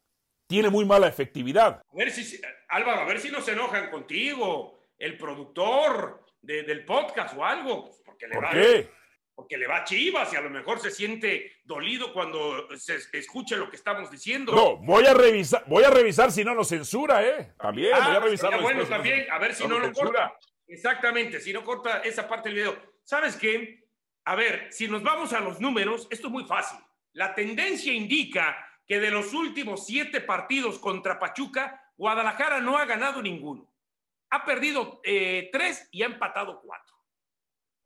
tiene 0.47 0.69
muy 0.69 0.85
mala 0.85 1.09
efectividad. 1.09 1.81
A 1.81 1.97
ver 1.97 2.11
si, 2.11 2.41
Álvaro, 2.69 3.01
a 3.01 3.05
ver 3.05 3.21
si 3.21 3.31
no 3.31 3.41
se 3.41 3.53
enojan 3.53 3.91
contigo, 3.91 4.79
el 4.99 5.17
productor 5.17 6.25
de, 6.43 6.63
del 6.65 6.85
podcast 6.85 7.35
o 7.37 7.45
algo. 7.45 7.85
pues, 7.85 8.03
Porque 8.05 8.29
le 8.29 8.35
¿Por 8.35 8.45
va, 8.45 8.51
qué? 8.51 8.91
Porque 9.35 9.57
le 9.59 9.67
va 9.67 9.79
a 9.79 9.85
Chivas 9.85 10.33
y 10.33 10.37
a 10.37 10.41
lo 10.41 10.49
mejor 10.51 10.79
se 10.79 10.91
siente 10.93 11.57
dolido 11.65 12.13
cuando 12.13 12.69
se 12.79 12.99
escuche 13.13 13.57
lo 13.57 13.69
que 13.69 13.77
estamos 13.77 14.11
diciendo. 14.11 14.55
No, 14.55 14.77
voy 14.77 15.05
a 15.07 15.15
revisar, 15.15 15.65
voy 15.67 15.83
a 15.83 15.91
revisar 15.91 16.31
si 16.31 16.45
no 16.45 16.55
nos 16.55 16.69
censura, 16.69 17.25
¿eh? 17.27 17.55
También, 17.59 17.93
Ah, 17.95 18.07
voy 18.09 18.17
a 18.17 18.21
revisar. 18.21 18.61
bueno 18.63 18.85
también, 18.87 19.27
a 19.31 19.39
ver 19.39 19.55
si 19.55 19.65
No 19.65 19.71
no, 19.71 19.79
lo 19.81 19.85
censura. 19.87 20.29
corta. 20.29 20.39
Exactamente, 20.69 21.41
si 21.41 21.53
no 21.53 21.65
corta 21.65 21.99
esa 22.03 22.29
parte 22.29 22.49
del 22.49 22.59
video. 22.59 22.95
¿Sabes 23.03 23.37
qué? 23.37 23.85
A 24.25 24.37
ver, 24.37 24.69
si 24.73 24.87
nos 24.89 25.03
vamos 25.03 25.33
a 25.33 25.41
los 25.41 25.61
números, 25.61 26.07
esto 26.11 26.29
es 26.29 26.33
muy 26.33 26.45
fácil. 26.45 26.79
La 27.13 27.35
tendencia 27.35 27.93
indica 27.93 28.57
que 28.87 29.01
de 29.01 29.11
los 29.11 29.35
últimos 29.35 29.85
siete 29.85 30.21
partidos 30.21 30.79
contra 30.79 31.19
Pachuca, 31.19 31.91
Guadalajara 31.97 32.61
no 32.61 32.79
ha 32.79 32.85
ganado 32.87 33.21
ninguno. 33.21 33.69
Ha 34.31 34.45
perdido 34.45 35.01
eh, 35.05 35.49
tres 35.53 35.89
y 35.91 36.03
ha 36.03 36.07
empatado 36.07 36.61
cuatro. 36.63 36.95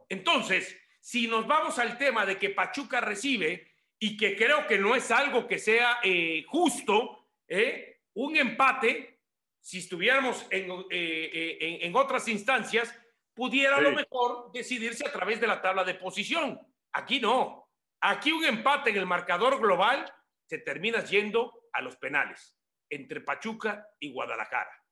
Entonces, 0.08 0.76
si 1.08 1.26
nos 1.26 1.46
vamos 1.46 1.78
al 1.78 1.96
tema 1.96 2.26
de 2.26 2.36
que 2.36 2.50
Pachuca 2.50 3.00
recibe 3.00 3.66
y 3.98 4.14
que 4.14 4.36
creo 4.36 4.66
que 4.66 4.76
no 4.76 4.94
es 4.94 5.10
algo 5.10 5.46
que 5.48 5.58
sea 5.58 6.00
eh, 6.04 6.44
justo, 6.46 7.30
¿eh? 7.48 8.02
un 8.12 8.36
empate, 8.36 9.18
si 9.58 9.78
estuviéramos 9.78 10.46
en, 10.50 10.70
eh, 10.90 11.56
en- 11.62 11.82
en 11.88 11.96
otras 11.96 12.28
instancias, 12.28 12.94
pudiera 13.32 13.76
a 13.76 13.80
lo 13.80 13.92
mejor 13.92 14.52
decidirse 14.52 15.08
a 15.08 15.10
través 15.10 15.40
de 15.40 15.46
la 15.46 15.62
tabla 15.62 15.82
de 15.82 15.94
posición. 15.94 16.60
Aquí 16.92 17.20
no. 17.20 17.70
Aquí 18.02 18.30
un 18.30 18.44
empate 18.44 18.90
en 18.90 18.96
el 18.98 19.06
marcador 19.06 19.58
global 19.58 20.04
se 20.46 20.58
termina 20.58 21.02
yendo 21.04 21.70
a 21.72 21.80
los 21.80 21.96
penales 21.96 22.54
entre 22.90 23.22
Pachuca 23.22 23.88
y 23.98 24.12
Guadalajara. 24.12 24.84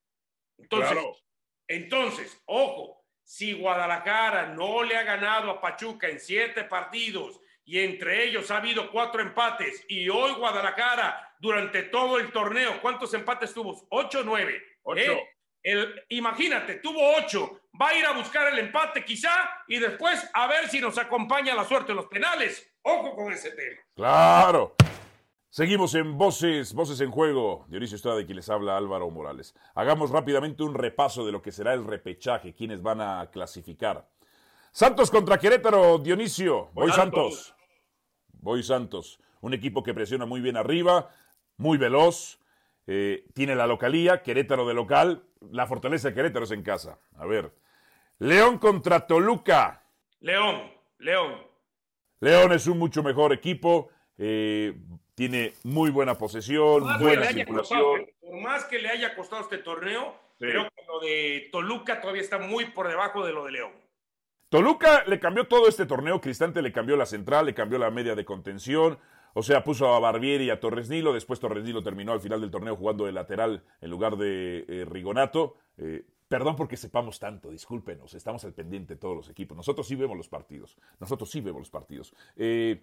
Entonces, 0.59 0.92
Claro. 0.92 1.14
entonces, 1.68 2.42
ojo, 2.46 3.05
si 3.26 3.52
Guadalajara 3.54 4.46
no 4.54 4.84
le 4.84 4.96
ha 4.96 5.02
ganado 5.02 5.50
a 5.50 5.60
Pachuca 5.60 6.08
en 6.08 6.20
siete 6.20 6.62
partidos 6.62 7.40
y 7.64 7.80
entre 7.80 8.22
ellos 8.22 8.50
ha 8.52 8.58
habido 8.58 8.90
cuatro 8.92 9.20
empates 9.20 9.84
y 9.88 10.08
hoy 10.08 10.32
Guadalajara 10.34 11.34
durante 11.40 11.82
todo 11.82 12.18
el 12.18 12.30
torneo, 12.30 12.80
¿cuántos 12.80 13.12
empates 13.14 13.52
tuvo? 13.52 13.84
¿Ocho 13.90 14.20
o 14.20 14.22
nueve? 14.22 14.62
Ocho. 14.84 15.00
¿Eh? 15.12 15.28
El- 15.64 16.04
imagínate, 16.10 16.76
tuvo 16.76 17.16
ocho, 17.16 17.62
va 17.82 17.88
a 17.88 17.94
ir 17.94 18.06
a 18.06 18.12
buscar 18.12 18.46
el 18.52 18.60
empate 18.60 19.04
quizá 19.04 19.34
y 19.66 19.80
después 19.80 20.30
a 20.32 20.46
ver 20.46 20.68
si 20.68 20.80
nos 20.80 20.96
acompaña 20.96 21.52
la 21.56 21.64
suerte 21.64 21.90
en 21.90 21.96
los 21.96 22.06
penales. 22.06 22.72
Ojo 22.82 23.16
con 23.16 23.32
ese 23.32 23.50
tema. 23.50 23.80
Claro. 23.96 24.76
Seguimos 25.56 25.94
en 25.94 26.18
Voces, 26.18 26.74
Voces 26.74 27.00
en 27.00 27.10
Juego. 27.10 27.64
Dionisio 27.70 27.96
Estrada 27.96 28.18
de 28.18 28.26
quien 28.26 28.36
les 28.36 28.50
habla 28.50 28.76
Álvaro 28.76 29.08
Morales. 29.08 29.54
Hagamos 29.74 30.10
rápidamente 30.10 30.62
un 30.62 30.74
repaso 30.74 31.24
de 31.24 31.32
lo 31.32 31.40
que 31.40 31.50
será 31.50 31.72
el 31.72 31.86
repechaje, 31.86 32.52
quienes 32.52 32.82
van 32.82 33.00
a 33.00 33.30
clasificar. 33.32 34.06
Santos 34.70 35.10
contra 35.10 35.38
Querétaro, 35.38 35.96
Dionisio. 35.96 36.68
Voy 36.74 36.92
Santos. 36.92 37.54
Voy 38.34 38.62
Santos. 38.62 39.18
Un 39.40 39.54
equipo 39.54 39.82
que 39.82 39.94
presiona 39.94 40.26
muy 40.26 40.42
bien 40.42 40.58
arriba, 40.58 41.08
muy 41.56 41.78
veloz, 41.78 42.38
eh, 42.86 43.24
tiene 43.32 43.56
la 43.56 43.66
localía, 43.66 44.22
Querétaro 44.22 44.68
de 44.68 44.74
local. 44.74 45.24
La 45.40 45.66
fortaleza 45.66 46.08
de 46.08 46.14
Querétaro 46.16 46.44
es 46.44 46.50
en 46.50 46.62
casa. 46.62 46.98
A 47.16 47.24
ver. 47.24 47.50
León 48.18 48.58
contra 48.58 49.06
Toluca. 49.06 49.86
León, 50.20 50.70
León. 50.98 51.32
León 52.20 52.52
es 52.52 52.66
un 52.66 52.78
mucho 52.78 53.02
mejor 53.02 53.32
equipo, 53.32 53.88
eh, 54.18 54.76
tiene 55.16 55.55
muy 55.64 55.90
buena 55.90 56.16
posesión, 56.16 56.85
que 56.98 57.02
buena 57.05 57.26
circulación. 57.26 57.81
costado, 57.81 58.07
por 58.20 58.40
más 58.40 58.64
que 58.66 58.79
le 58.79 58.90
haya 58.90 59.16
costado 59.16 59.42
este 59.42 59.59
torneo, 59.59 60.14
Sí. 60.38 60.44
creo 60.46 60.64
que 60.64 60.85
lo 60.87 61.00
de 61.00 61.48
Toluca 61.50 62.00
todavía 62.02 62.20
está 62.20 62.38
muy 62.38 62.66
por 62.66 62.87
debajo 62.88 63.24
de 63.24 63.33
lo 63.33 63.44
de 63.46 63.52
León. 63.52 63.72
Toluca 64.50 65.05
le 65.07 65.18
cambió 65.18 65.48
todo 65.48 65.66
este 65.68 65.87
torneo, 65.87 66.20
Cristante 66.20 66.61
le 66.61 66.70
cambió 66.72 66.96
la 66.96 67.07
central, 67.07 67.46
le 67.46 67.55
cambió 67.55 67.79
la 67.79 67.90
media 67.90 68.14
de 68.14 68.24
contención, 68.26 68.98
o 69.33 69.42
sea, 69.42 69.64
puso 69.64 69.94
a 69.94 69.98
Barbieri 69.98 70.44
y 70.44 70.50
a 70.50 70.61
Torres 70.61 70.90
Nilo, 70.90 71.12
después 71.14 71.40
Torres 71.40 71.64
Nilo 71.64 71.83
terminó 71.83 72.12
al 72.12 72.20
final 72.20 72.40
del 72.42 72.50
torneo 72.50 72.76
jugando 72.76 73.07
de 73.07 73.12
lateral 73.12 73.64
en 73.81 73.90
lugar 73.90 74.16
de 74.16 74.64
eh, 74.68 74.85
Rigonato. 74.85 75.55
Eh, 75.79 76.05
perdón 76.29 76.57
porque 76.57 76.76
sepamos 76.76 77.18
tanto, 77.18 77.50
discúlpenos, 77.50 78.12
estamos 78.14 78.44
al 78.44 78.52
pendiente 78.52 78.94
de 78.94 79.00
todos 79.00 79.16
los 79.16 79.29
equipos. 79.31 79.57
Nosotros 79.57 79.88
sí 79.88 79.94
vemos 79.94 80.16
los 80.16 80.29
partidos, 80.29 80.76
nosotros 81.00 81.31
sí 81.31 81.40
vemos 81.40 81.61
los 81.62 81.70
partidos. 81.70 82.14
Eh, 82.37 82.83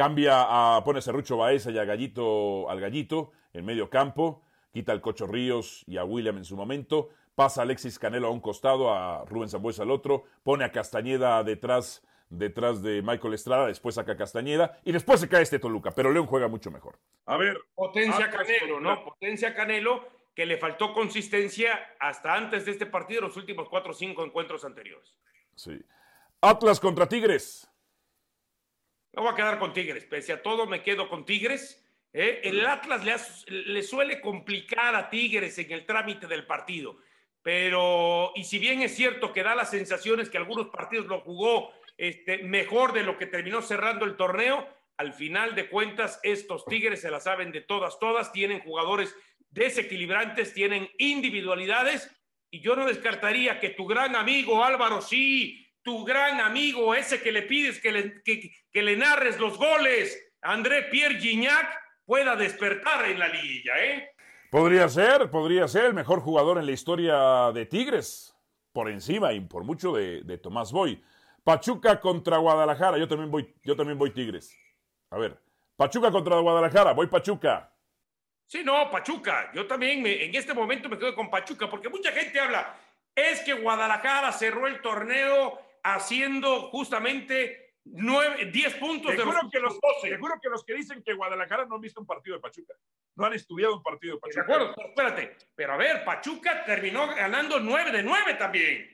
cambia 0.00 0.46
a, 0.48 0.82
pone 0.82 1.00
a 1.00 1.02
Cerrucho 1.02 1.36
Baeza 1.36 1.70
y 1.70 1.76
a 1.76 1.84
Gallito, 1.84 2.70
al 2.70 2.80
Gallito 2.80 3.32
en 3.52 3.66
medio 3.66 3.90
campo, 3.90 4.42
quita 4.72 4.92
al 4.92 5.02
Cocho 5.02 5.26
Ríos 5.26 5.84
y 5.86 5.98
a 5.98 6.04
William 6.04 6.38
en 6.38 6.46
su 6.46 6.56
momento, 6.56 7.10
pasa 7.34 7.60
a 7.60 7.64
Alexis 7.64 7.98
Canelo 7.98 8.28
a 8.28 8.30
un 8.30 8.40
costado, 8.40 8.94
a 8.94 9.26
Rubén 9.26 9.50
Zambuesa 9.50 9.82
al 9.82 9.90
otro, 9.90 10.24
pone 10.42 10.64
a 10.64 10.72
Castañeda 10.72 11.44
detrás, 11.44 12.02
detrás 12.30 12.82
de 12.82 13.02
Michael 13.02 13.34
Estrada, 13.34 13.66
después 13.66 13.96
saca 13.96 14.12
a 14.12 14.16
Castañeda 14.16 14.80
y 14.86 14.92
después 14.92 15.20
se 15.20 15.28
cae 15.28 15.42
este 15.42 15.58
Toluca, 15.58 15.90
pero 15.90 16.10
León 16.10 16.24
juega 16.24 16.48
mucho 16.48 16.70
mejor. 16.70 16.98
A 17.26 17.36
ver, 17.36 17.60
Potencia 17.74 18.30
Canelo, 18.30 18.80
¿no? 18.80 19.04
Potencia 19.04 19.54
Canelo, 19.54 20.08
que 20.34 20.46
le 20.46 20.56
faltó 20.56 20.94
consistencia 20.94 21.78
hasta 22.00 22.36
antes 22.36 22.64
de 22.64 22.70
este 22.70 22.86
partido, 22.86 23.20
los 23.20 23.36
últimos 23.36 23.68
cuatro 23.68 23.90
o 23.90 23.94
cinco 23.94 24.24
encuentros 24.24 24.64
anteriores. 24.64 25.14
sí. 25.56 25.78
Atlas 26.42 26.80
contra 26.80 27.06
Tigres. 27.06 27.69
Me 29.12 29.22
voy 29.22 29.32
a 29.32 29.36
quedar 29.36 29.58
con 29.58 29.72
Tigres, 29.72 30.04
pese 30.04 30.32
a 30.32 30.42
todo 30.42 30.66
me 30.66 30.82
quedo 30.82 31.08
con 31.08 31.24
Tigres. 31.24 31.84
¿eh? 32.12 32.40
El 32.44 32.64
Atlas 32.66 33.04
le, 33.04 33.62
le 33.66 33.82
suele 33.82 34.20
complicar 34.20 34.94
a 34.94 35.10
Tigres 35.10 35.58
en 35.58 35.72
el 35.72 35.84
trámite 35.84 36.26
del 36.26 36.46
partido, 36.46 36.98
pero, 37.42 38.32
y 38.34 38.44
si 38.44 38.58
bien 38.58 38.82
es 38.82 38.94
cierto 38.94 39.32
que 39.32 39.42
da 39.42 39.54
las 39.54 39.70
sensaciones 39.70 40.28
que 40.28 40.38
algunos 40.38 40.68
partidos 40.68 41.06
lo 41.06 41.20
jugó 41.20 41.72
este, 41.96 42.38
mejor 42.38 42.92
de 42.92 43.02
lo 43.02 43.16
que 43.16 43.26
terminó 43.26 43.62
cerrando 43.62 44.04
el 44.04 44.16
torneo, 44.16 44.68
al 44.96 45.12
final 45.14 45.54
de 45.54 45.68
cuentas 45.68 46.20
estos 46.22 46.64
Tigres 46.66 47.00
se 47.00 47.10
la 47.10 47.20
saben 47.20 47.52
de 47.52 47.62
todas, 47.62 47.98
todas, 47.98 48.32
tienen 48.32 48.60
jugadores 48.60 49.16
desequilibrantes, 49.48 50.52
tienen 50.52 50.88
individualidades, 50.98 52.14
y 52.50 52.60
yo 52.60 52.76
no 52.76 52.86
descartaría 52.86 53.58
que 53.58 53.70
tu 53.70 53.86
gran 53.86 54.14
amigo 54.14 54.62
Álvaro, 54.64 55.00
sí, 55.00 55.66
tu 55.82 56.04
gran 56.04 56.40
amigo, 56.40 56.94
ese 56.94 57.22
que 57.22 57.32
le 57.32 57.42
pides 57.42 57.80
que 57.80 57.92
le, 57.92 58.22
que, 58.22 58.50
que 58.70 58.82
le 58.82 58.96
narres 58.96 59.38
los 59.38 59.56
goles, 59.56 60.18
André 60.42 60.82
Pierre 60.84 61.18
Gignac, 61.18 61.66
pueda 62.04 62.36
despertar 62.36 63.04
en 63.06 63.18
la 63.18 63.28
liguilla, 63.28 63.72
¿eh? 63.84 64.10
Podría 64.50 64.88
ser, 64.88 65.30
podría 65.30 65.68
ser 65.68 65.84
el 65.84 65.94
mejor 65.94 66.20
jugador 66.20 66.58
en 66.58 66.66
la 66.66 66.72
historia 66.72 67.52
de 67.52 67.66
Tigres, 67.66 68.34
por 68.72 68.88
encima 68.90 69.32
y 69.32 69.40
por 69.40 69.64
mucho 69.64 69.92
de, 69.92 70.22
de 70.22 70.38
Tomás 70.38 70.72
Boy. 70.72 71.02
Pachuca 71.44 72.00
contra 72.00 72.36
Guadalajara, 72.38 72.98
yo 72.98 73.06
también 73.08 73.30
voy, 73.30 73.54
yo 73.62 73.76
también 73.76 73.96
voy 73.98 74.10
Tigres. 74.10 74.56
A 75.10 75.18
ver, 75.18 75.38
Pachuca 75.76 76.10
contra 76.10 76.36
Guadalajara, 76.40 76.92
voy 76.92 77.06
Pachuca. 77.06 77.72
Sí, 78.46 78.62
no, 78.64 78.90
Pachuca. 78.90 79.50
Yo 79.54 79.66
también 79.66 80.02
me- 80.02 80.24
en 80.24 80.34
este 80.34 80.52
momento 80.52 80.88
me 80.88 80.98
quedo 80.98 81.14
con 81.14 81.30
Pachuca, 81.30 81.70
porque 81.70 81.88
mucha 81.88 82.10
gente 82.12 82.38
habla, 82.40 82.74
es 83.14 83.40
que 83.40 83.52
Guadalajara 83.54 84.32
cerró 84.32 84.66
el 84.66 84.82
torneo 84.82 85.60
haciendo 85.82 86.68
justamente 86.70 87.74
nueve, 87.84 88.46
10 88.52 88.74
puntos 88.76 89.10
de 89.12 89.16
los, 89.18 89.24
Seguro 89.26 89.50
que, 89.50 89.58
los, 89.60 89.74
últimos 89.74 89.94
12. 90.02 90.08
seguro 90.10 90.34
que 90.42 90.48
los 90.48 90.64
que 90.64 90.74
dicen 90.74 91.02
que 91.02 91.14
Guadalajara 91.14 91.64
no 91.66 91.76
han 91.76 91.80
visto 91.80 92.00
un 92.00 92.06
partido 92.06 92.36
de 92.36 92.42
Pachuca, 92.42 92.74
no 93.16 93.26
han 93.26 93.32
estudiado 93.34 93.76
un 93.76 93.82
partido 93.82 94.14
de 94.14 94.16
De 94.16 94.20
Pachuca. 94.20 94.42
acuerdo, 94.42 94.74
pero 94.76 94.88
espérate. 94.88 95.36
Pero 95.54 95.72
a 95.72 95.76
ver, 95.76 96.04
Pachuca 96.04 96.64
terminó 96.64 97.06
ganando 97.08 97.58
9 97.60 97.90
de 97.92 98.02
9 98.02 98.34
también. 98.34 98.88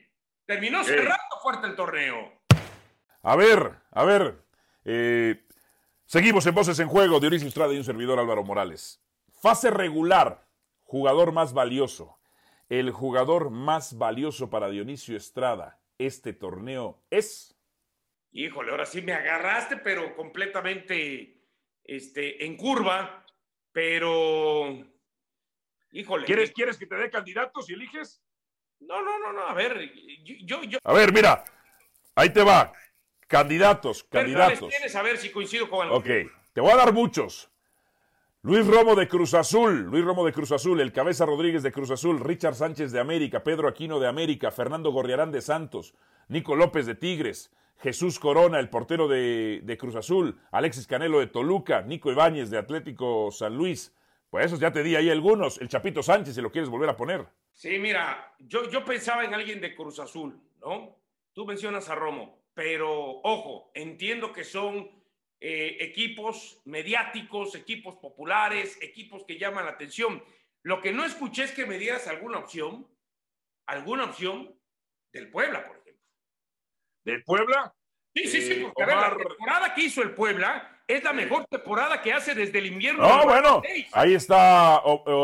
Terminó 0.45 0.83
cerrando 0.83 1.17
fuerte 1.41 1.67
el 1.67 1.75
torneo. 1.75 2.31
A 3.23 3.35
ver, 3.35 3.73
a 3.91 4.05
ver. 4.05 4.41
eh, 4.85 5.43
seguimos 6.05 6.45
en 6.45 6.55
Voces 6.55 6.79
en 6.79 6.87
Juego. 6.87 7.19
Dionisio 7.19 7.47
Estrada 7.49 7.73
y 7.73 7.77
un 7.77 7.83
servidor 7.83 8.17
Álvaro 8.19 8.43
Morales. 8.43 9.01
Fase 9.41 9.69
regular. 9.69 10.47
Jugador 10.83 11.33
más 11.33 11.51
valioso. 11.51 12.17
El 12.69 12.91
jugador 12.91 13.49
más 13.49 13.97
valioso 13.97 14.49
para 14.49 14.69
Dionisio 14.69 15.17
Estrada. 15.17 15.79
Este 15.97 16.33
torneo 16.33 17.03
es. 17.09 17.55
Híjole, 18.31 18.71
ahora 18.71 18.85
sí 18.85 19.01
me 19.01 19.13
agarraste, 19.13 19.77
pero 19.77 20.15
completamente 20.15 21.41
este, 21.83 22.45
en 22.45 22.55
curva, 22.55 23.25
pero, 23.71 24.85
híjole. 25.91 26.25
¿Quieres, 26.25 26.51
¿Quieres 26.51 26.77
que 26.77 26.85
te 26.85 26.95
dé 26.95 27.09
candidatos 27.09 27.69
y 27.69 27.73
eliges? 27.73 28.21
No, 28.79 29.01
no, 29.01 29.17
no, 29.17 29.33
no, 29.33 29.47
a 29.47 29.53
ver, 29.53 29.91
yo, 30.23 30.61
yo... 30.63 30.77
A 30.83 30.93
ver, 30.93 31.11
mira, 31.11 31.43
ahí 32.15 32.29
te 32.29 32.43
va. 32.43 32.73
Candidatos, 33.27 34.03
candidatos. 34.03 34.69
¿Quieres 34.69 34.91
saber 34.91 35.17
si 35.17 35.31
coincido 35.31 35.69
con 35.69 35.87
algo? 35.87 35.97
Ok, 35.97 36.07
te 36.53 36.61
voy 36.61 36.71
a 36.71 36.77
dar 36.77 36.93
muchos. 36.93 37.49
Luis 38.47 38.65
Romo 38.65 38.95
de 38.95 39.09
Cruz 39.09 39.33
Azul, 39.33 39.81
Luis 39.91 40.05
Romo 40.05 40.25
de 40.25 40.31
Cruz 40.31 40.53
Azul, 40.53 40.79
el 40.79 40.93
Cabeza 40.93 41.25
Rodríguez 41.25 41.63
de 41.63 41.73
Cruz 41.73 41.91
Azul, 41.91 42.21
Richard 42.21 42.55
Sánchez 42.55 42.93
de 42.93 43.01
América, 43.01 43.43
Pedro 43.43 43.67
Aquino 43.67 43.99
de 43.99 44.07
América, 44.07 44.51
Fernando 44.51 44.89
Gorriarán 44.89 45.33
de 45.33 45.41
Santos, 45.41 45.93
Nico 46.29 46.55
López 46.55 46.85
de 46.85 46.95
Tigres, 46.95 47.53
Jesús 47.79 48.19
Corona, 48.19 48.61
el 48.61 48.69
portero 48.69 49.09
de, 49.09 49.59
de, 49.63 49.77
Cruz 49.77 49.97
Azul, 49.97 50.39
Alexis 50.49 50.87
Canelo 50.87 51.19
de 51.19 51.27
Toluca, 51.27 51.81
Nico 51.81 52.09
Ibáñez 52.09 52.49
de 52.49 52.57
Atlético 52.57 53.31
San 53.31 53.57
Luis. 53.57 53.93
Pues 54.29 54.45
esos 54.45 54.61
ya 54.61 54.71
te 54.71 54.81
di 54.81 54.95
ahí 54.95 55.09
algunos. 55.09 55.59
El 55.59 55.67
Chapito 55.67 56.01
Sánchez, 56.01 56.35
si 56.35 56.41
lo 56.41 56.49
quieres 56.49 56.69
volver 56.69 56.87
a 56.87 56.95
poner. 56.95 57.27
Sí, 57.51 57.77
mira, 57.79 58.33
yo, 58.39 58.69
yo 58.69 58.85
pensaba 58.85 59.25
en 59.25 59.33
alguien 59.33 59.59
de 59.59 59.75
Cruz 59.75 59.99
Azul, 59.99 60.39
¿no? 60.61 60.95
Tú 61.33 61.45
mencionas 61.45 61.89
a 61.89 61.95
Romo, 61.95 62.39
pero 62.53 63.19
ojo, 63.23 63.71
entiendo 63.73 64.31
que 64.31 64.45
son 64.45 64.89
eh, 65.39 65.77
equipos 65.79 66.61
mediáticos, 66.65 67.55
equipos 67.55 67.95
populares, 67.97 68.77
equipos 68.81 69.23
que 69.23 69.37
llaman 69.37 69.65
la 69.65 69.71
atención. 69.71 70.23
Lo 70.63 70.81
que 70.81 70.91
no 70.91 71.05
escuché 71.05 71.43
es 71.43 71.51
que 71.51 71.65
me 71.65 71.77
dieras 71.77 72.07
alguna 72.07 72.39
opción, 72.39 72.87
alguna 73.67 74.05
opción 74.05 74.55
del 75.13 75.29
Puebla, 75.29 75.65
por 75.67 75.77
ejemplo. 75.77 76.03
¿Del 77.05 77.23
Puebla? 77.23 77.73
Sí, 78.15 78.27
sí, 78.27 78.41
sí, 78.41 78.53
eh, 78.53 78.71
porque 78.73 78.91
la 78.91 79.15
temporada 79.15 79.73
que 79.75 79.81
hizo 79.81 80.01
el 80.01 80.15
Puebla 80.15 80.81
es 80.87 81.03
la 81.03 81.13
mejor 81.13 81.45
temporada 81.45 82.01
que 82.01 82.13
hace 82.13 82.33
desde 82.33 82.57
el 82.57 82.65
invierno. 82.65 83.07
No, 83.07 83.25
bueno, 83.25 83.61
ahí 83.91 84.15
está, 84.15 84.81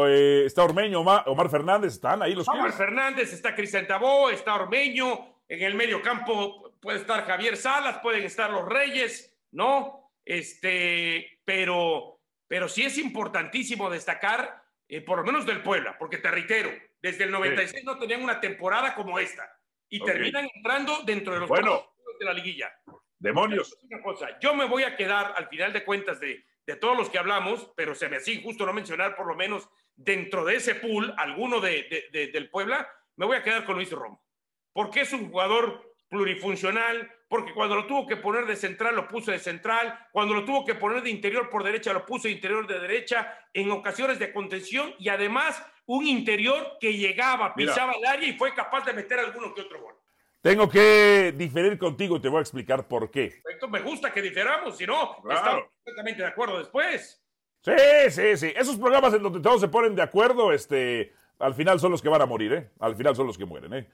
eh, 0.07 0.43
está 0.45 0.63
Ormeño, 0.63 0.99
Omar, 1.01 1.49
Fernández, 1.49 1.93
están 1.93 2.21
ahí 2.21 2.35
los 2.35 2.47
Omar 2.47 2.71
Fernández, 2.73 3.33
está 3.33 3.55
Cristian 3.55 3.87
Tabó, 3.87 4.29
está 4.29 4.55
Ormeño, 4.55 5.41
en 5.47 5.63
el 5.63 5.73
medio 5.73 6.01
campo 6.01 6.73
puede 6.79 6.99
estar 6.99 7.25
Javier 7.25 7.57
Salas, 7.57 7.99
pueden 7.99 8.23
estar 8.23 8.51
los 8.51 8.67
Reyes, 8.67 9.35
¿no? 9.51 10.02
Este, 10.25 11.39
pero, 11.45 12.21
pero 12.47 12.69
sí 12.69 12.83
es 12.83 12.97
importantísimo 12.97 13.89
destacar, 13.89 14.63
eh, 14.87 15.01
por 15.01 15.19
lo 15.19 15.23
menos 15.23 15.45
del 15.45 15.61
Puebla, 15.61 15.97
porque 15.97 16.17
te 16.17 16.31
reitero, 16.31 16.71
desde 17.01 17.25
el 17.25 17.31
96 17.31 17.83
no 17.83 17.97
tenían 17.97 18.23
una 18.23 18.39
temporada 18.39 18.95
como 18.95 19.19
esta 19.19 19.49
y 19.89 19.99
terminan 20.03 20.47
entrando 20.55 21.03
dentro 21.03 21.33
de 21.33 21.41
los 21.41 21.49
bueno, 21.49 21.93
de 22.19 22.25
la 22.25 22.33
liguilla. 22.33 22.73
Demonios. 23.19 23.77
Una 23.83 24.01
cosa, 24.01 24.39
yo 24.39 24.53
me 24.53 24.65
voy 24.65 24.83
a 24.83 24.95
quedar 24.95 25.33
al 25.35 25.47
final 25.47 25.71
de 25.71 25.83
cuentas 25.83 26.19
de, 26.19 26.45
de 26.65 26.75
todos 26.75 26.97
los 26.97 27.09
que 27.09 27.17
hablamos, 27.17 27.71
pero 27.75 27.95
se 27.95 28.09
me 28.09 28.17
hacía 28.17 28.33
injusto 28.33 28.65
no 28.65 28.73
mencionar 28.73 29.15
por 29.15 29.27
lo 29.27 29.35
menos 29.35 29.69
dentro 29.95 30.45
de 30.45 30.55
ese 30.55 30.75
pool 30.75 31.13
alguno 31.17 31.59
de, 31.59 32.09
de, 32.11 32.27
del 32.27 32.49
Puebla, 32.49 32.89
me 33.15 33.25
voy 33.25 33.37
a 33.37 33.43
quedar 33.43 33.65
con 33.65 33.75
Luis 33.75 33.91
Romo, 33.91 34.25
porque 34.71 35.01
es 35.01 35.13
un 35.13 35.29
jugador 35.29 35.95
plurifuncional, 36.09 37.11
porque 37.33 37.55
cuando 37.55 37.75
lo 37.75 37.87
tuvo 37.87 38.05
que 38.05 38.17
poner 38.17 38.45
de 38.45 38.55
central 38.55 38.95
lo 38.95 39.07
puso 39.07 39.31
de 39.31 39.39
central, 39.39 40.07
cuando 40.11 40.35
lo 40.35 40.45
tuvo 40.45 40.63
que 40.63 40.75
poner 40.75 41.01
de 41.01 41.09
interior 41.09 41.49
por 41.49 41.63
derecha 41.63 41.91
lo 41.91 42.05
puso 42.05 42.27
de 42.27 42.35
interior 42.35 42.67
de 42.67 42.79
derecha, 42.79 43.35
en 43.51 43.71
ocasiones 43.71 44.19
de 44.19 44.31
contención 44.31 44.93
y 44.99 45.09
además 45.09 45.59
un 45.87 46.05
interior 46.05 46.77
que 46.79 46.93
llegaba, 46.93 47.55
pisaba 47.55 47.93
el 47.93 48.05
área 48.05 48.29
y 48.29 48.37
fue 48.37 48.53
capaz 48.53 48.85
de 48.85 48.93
meter 48.93 49.17
alguno 49.17 49.51
que 49.51 49.61
otro 49.61 49.81
gol. 49.81 49.95
Tengo 50.41 50.69
que 50.69 51.33
diferir 51.35 51.75
contigo 51.79 52.17
y 52.17 52.21
te 52.21 52.29
voy 52.29 52.37
a 52.37 52.41
explicar 52.41 52.87
por 52.87 53.09
qué. 53.09 53.41
Perfecto, 53.43 53.67
me 53.67 53.81
gusta 53.81 54.13
que 54.13 54.21
diferamos, 54.21 54.77
si 54.77 54.85
no, 54.85 55.17
estamos 55.27 55.63
completamente 55.77 56.21
de 56.21 56.27
acuerdo 56.27 56.59
después. 56.59 57.19
Sí, 57.61 58.11
sí, 58.11 58.37
sí. 58.37 58.53
Esos 58.55 58.77
programas 58.77 59.11
en 59.15 59.23
donde 59.23 59.39
todos 59.39 59.59
se 59.59 59.69
ponen 59.69 59.95
de 59.95 60.03
acuerdo, 60.03 60.53
este, 60.53 61.15
al 61.39 61.55
final 61.55 61.79
son 61.79 61.89
los 61.89 62.01
que 62.03 62.09
van 62.09 62.21
a 62.21 62.27
morir, 62.27 62.53
¿eh? 62.53 62.69
Al 62.79 62.95
final 62.95 63.15
son 63.15 63.25
los 63.25 63.39
que 63.39 63.45
mueren, 63.45 63.73
¿eh? 63.73 63.89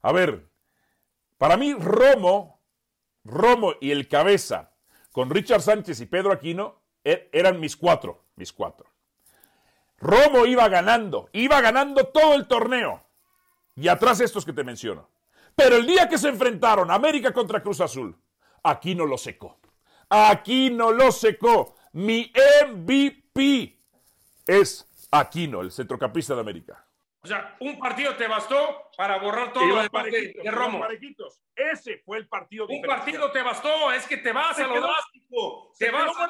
A 0.00 0.12
ver, 0.12 0.46
para 1.38 1.56
mí 1.56 1.74
Romo 1.74 2.54
Romo 3.24 3.74
y 3.80 3.90
el 3.90 4.08
Cabeza, 4.08 4.72
con 5.12 5.30
Richard 5.30 5.62
Sánchez 5.62 6.00
y 6.00 6.06
Pedro 6.06 6.32
Aquino, 6.32 6.82
er, 7.02 7.28
eran 7.32 7.58
mis 7.60 7.76
cuatro, 7.76 8.24
mis 8.36 8.52
cuatro. 8.52 8.86
Romo 9.98 10.44
iba 10.46 10.68
ganando, 10.68 11.28
iba 11.32 11.60
ganando 11.60 12.08
todo 12.08 12.34
el 12.34 12.46
torneo. 12.46 13.02
Y 13.76 13.88
atrás 13.88 14.20
estos 14.20 14.44
que 14.44 14.52
te 14.52 14.64
menciono. 14.64 15.08
Pero 15.56 15.76
el 15.76 15.86
día 15.86 16.08
que 16.08 16.18
se 16.18 16.28
enfrentaron 16.28 16.90
América 16.90 17.32
contra 17.32 17.62
Cruz 17.62 17.80
Azul, 17.80 18.16
Aquino 18.62 19.06
lo 19.06 19.16
secó. 19.16 19.58
Aquino 20.08 20.92
lo 20.92 21.10
secó. 21.12 21.74
Mi 21.92 22.32
MVP 22.66 23.78
es 24.46 24.86
Aquino, 25.10 25.60
el 25.60 25.70
centrocampista 25.70 26.34
de 26.34 26.40
América. 26.40 26.83
O 27.24 27.26
sea, 27.26 27.56
un 27.60 27.78
partido 27.78 28.14
te 28.16 28.28
bastó 28.28 28.90
para 28.98 29.18
borrar 29.18 29.50
todo 29.50 29.64
lo 29.64 29.82
demás 29.82 30.04
de, 30.04 30.34
de, 30.42 30.50
Romo. 30.50 30.84
Ese 31.56 32.02
fue 32.04 32.18
el 32.18 32.28
partido. 32.28 32.66
Un 32.68 32.82
partido 32.82 33.32
te 33.32 33.40
bastó, 33.42 33.90
es 33.92 34.06
que 34.06 34.18
te 34.18 34.30
vas 34.30 34.58
a 34.58 34.66
lo 34.66 34.78
drástico, 34.78 35.72
te 35.78 35.90
vas 35.90 36.14
a 36.18 36.28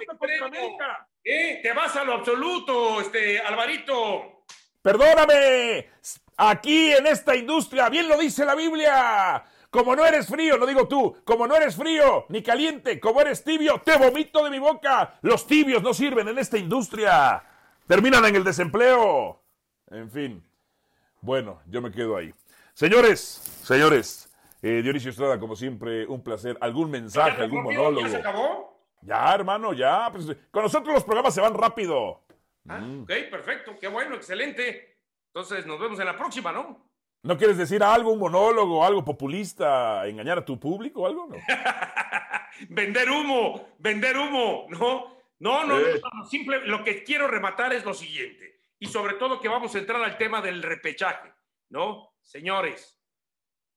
¿Eh? 1.25 1.59
te 1.61 1.73
vas 1.73 1.97
a 1.97 2.05
lo 2.05 2.13
absoluto, 2.13 3.01
este 3.01 3.41
Alvarito. 3.41 4.45
Perdóname, 4.83 5.91
aquí 6.37 6.93
en 6.93 7.09
esta 7.09 7.35
industria, 7.35 7.89
bien 7.89 8.09
lo 8.09 8.17
dice 8.17 8.45
la 8.45 8.55
Biblia. 8.55 9.45
Como 9.71 9.97
no 9.97 10.07
eres 10.07 10.29
frío, 10.29 10.57
lo 10.57 10.65
digo 10.65 10.87
tú, 10.87 11.17
como 11.25 11.49
no 11.49 11.57
eres 11.57 11.75
frío 11.75 12.27
ni 12.29 12.41
caliente, 12.41 13.01
como 13.01 13.21
eres 13.21 13.43
tibio, 13.43 13.83
te 13.85 13.97
vomito 13.97 14.45
de 14.45 14.51
mi 14.51 14.61
boca. 14.61 15.19
Los 15.23 15.45
tibios 15.49 15.83
no 15.83 15.93
sirven 15.93 16.29
en 16.29 16.39
esta 16.39 16.57
industria. 16.57 17.43
Terminan 17.89 18.25
en 18.27 18.37
el 18.37 18.45
desempleo. 18.45 19.43
En 19.91 20.09
fin. 20.09 20.54
Bueno, 21.25 21.63
yo 21.69 21.81
me 21.81 21.91
quedo 21.91 22.19
ahí. 22.19 22.35
Señores, 22.75 23.19
señores, 23.63 24.31
eh, 24.61 24.83
Dionisio 24.83 25.09
Estrada, 25.09 25.41
como 25.41 25.57
siempre, 25.57 26.05
un 26.07 26.23
placer. 26.23 26.59
¿Algún 26.61 26.91
mensaje, 26.91 27.41
algún 27.41 27.63
monólogo? 27.63 28.03
¿Ya 28.03 28.11
se 28.11 28.17
acabó? 28.19 28.79
Ya, 29.01 29.35
hermano, 29.35 29.73
ya. 29.73 30.11
Pues, 30.13 30.27
con 30.51 30.63
nosotros 30.65 30.93
los 30.93 31.03
programas 31.03 31.35
se 31.35 31.41
van 31.41 31.55
rápido. 31.55 32.21
Ah, 32.69 32.77
mm. 32.77 33.05
Ok, 33.05 33.13
perfecto. 33.31 33.73
Qué 33.81 33.89
bueno, 33.89 34.17
excelente. 34.17 34.99
Entonces 35.29 35.65
nos 35.65 35.81
vemos 35.81 35.99
en 35.99 36.05
la 36.05 36.15
próxima, 36.15 36.53
¿no? 36.53 36.91
¿No 37.23 37.39
quieres 37.39 37.57
decir 37.57 37.83
algo, 37.83 38.13
un 38.13 38.19
monólogo, 38.19 38.85
algo 38.85 39.03
populista, 39.03 40.07
engañar 40.07 40.37
a 40.37 40.45
tu 40.45 40.61
público 40.61 41.05
o 41.05 41.07
algo? 41.07 41.27
No? 41.27 41.37
vender 42.69 43.09
humo, 43.09 43.69
vender 43.79 44.19
humo, 44.19 44.67
¿no? 44.69 45.15
No, 45.39 45.65
no, 45.65 45.81
no, 45.81 45.87
no, 45.87 46.27
simple, 46.29 46.67
lo 46.67 46.85
que 46.85 47.03
quiero 47.03 47.29
rematar 47.29 47.73
es 47.73 47.83
lo 47.83 47.95
siguiente 47.95 48.54
y 48.85 48.87
sobre 48.87 49.15
todo 49.15 49.41
que 49.41 49.49
vamos 49.49 49.75
a 49.75 49.79
entrar 49.79 50.03
al 50.03 50.19
tema 50.19 50.43
del 50.43 50.63
repechaje, 50.63 51.33
¿no? 51.71 52.13
Señores, 52.21 53.01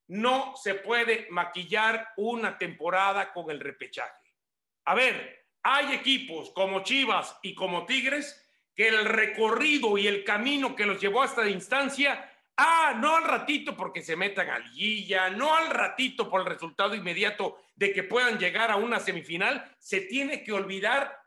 no 0.07 0.53
se 0.57 0.75
puede 0.75 1.27
maquillar 1.29 2.09
una 2.17 2.57
temporada 2.57 3.31
con 3.31 3.49
el 3.49 3.61
repechaje. 3.61 4.35
A 4.83 4.95
ver, 4.95 5.47
hay 5.63 5.93
equipos 5.93 6.51
como 6.51 6.83
Chivas 6.83 7.39
y 7.41 7.55
como 7.55 7.85
Tigres 7.85 8.45
que 8.75 8.89
el 8.89 9.05
recorrido 9.05 9.97
y 9.97 10.07
el 10.07 10.25
camino 10.25 10.75
que 10.75 10.85
los 10.85 10.99
llevó 10.99 11.23
hasta 11.23 11.45
la 11.45 11.51
instancia, 11.51 12.29
ah, 12.57 12.93
no 12.99 13.15
al 13.15 13.23
ratito 13.23 13.77
porque 13.77 14.01
se 14.01 14.17
metan 14.17 14.49
a 14.49 14.59
liguilla, 14.59 15.29
no 15.29 15.55
al 15.55 15.69
ratito 15.69 16.29
por 16.29 16.41
el 16.41 16.47
resultado 16.47 16.95
inmediato 16.95 17.61
de 17.75 17.93
que 17.93 18.03
puedan 18.03 18.37
llegar 18.37 18.71
a 18.71 18.75
una 18.75 18.99
semifinal, 18.99 19.73
se 19.79 20.01
tiene 20.01 20.43
que 20.43 20.51
olvidar 20.51 21.17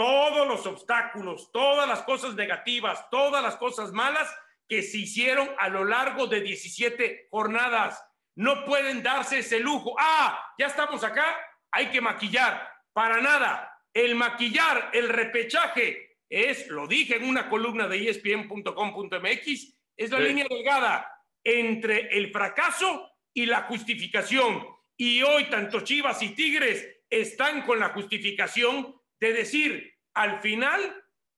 todos 0.00 0.48
los 0.48 0.66
obstáculos, 0.66 1.52
todas 1.52 1.86
las 1.86 2.00
cosas 2.04 2.34
negativas, 2.34 3.10
todas 3.10 3.42
las 3.42 3.56
cosas 3.56 3.92
malas 3.92 4.34
que 4.66 4.82
se 4.82 4.96
hicieron 4.96 5.50
a 5.58 5.68
lo 5.68 5.84
largo 5.84 6.26
de 6.26 6.40
17 6.40 7.28
jornadas. 7.30 8.02
No 8.34 8.64
pueden 8.64 9.02
darse 9.02 9.40
ese 9.40 9.60
lujo. 9.60 9.94
Ah, 9.98 10.54
ya 10.58 10.68
estamos 10.68 11.04
acá, 11.04 11.36
hay 11.70 11.90
que 11.90 12.00
maquillar. 12.00 12.66
Para 12.94 13.20
nada. 13.20 13.78
El 13.92 14.14
maquillar, 14.14 14.88
el 14.94 15.10
repechaje, 15.10 16.16
es, 16.30 16.68
lo 16.68 16.86
dije 16.86 17.16
en 17.16 17.28
una 17.28 17.50
columna 17.50 17.86
de 17.86 18.08
espn.com.mx, 18.08 19.80
es 19.98 20.10
la 20.10 20.18
línea 20.18 20.46
delgada 20.48 21.12
entre 21.44 22.16
el 22.16 22.32
fracaso 22.32 23.06
y 23.34 23.44
la 23.44 23.64
justificación. 23.64 24.66
Y 24.96 25.20
hoy 25.20 25.50
tanto 25.50 25.80
Chivas 25.80 26.22
y 26.22 26.30
Tigres 26.30 26.88
están 27.10 27.66
con 27.66 27.78
la 27.78 27.90
justificación 27.90 28.98
de 29.20 29.34
decir, 29.34 29.89
al 30.14 30.40
final 30.40 30.80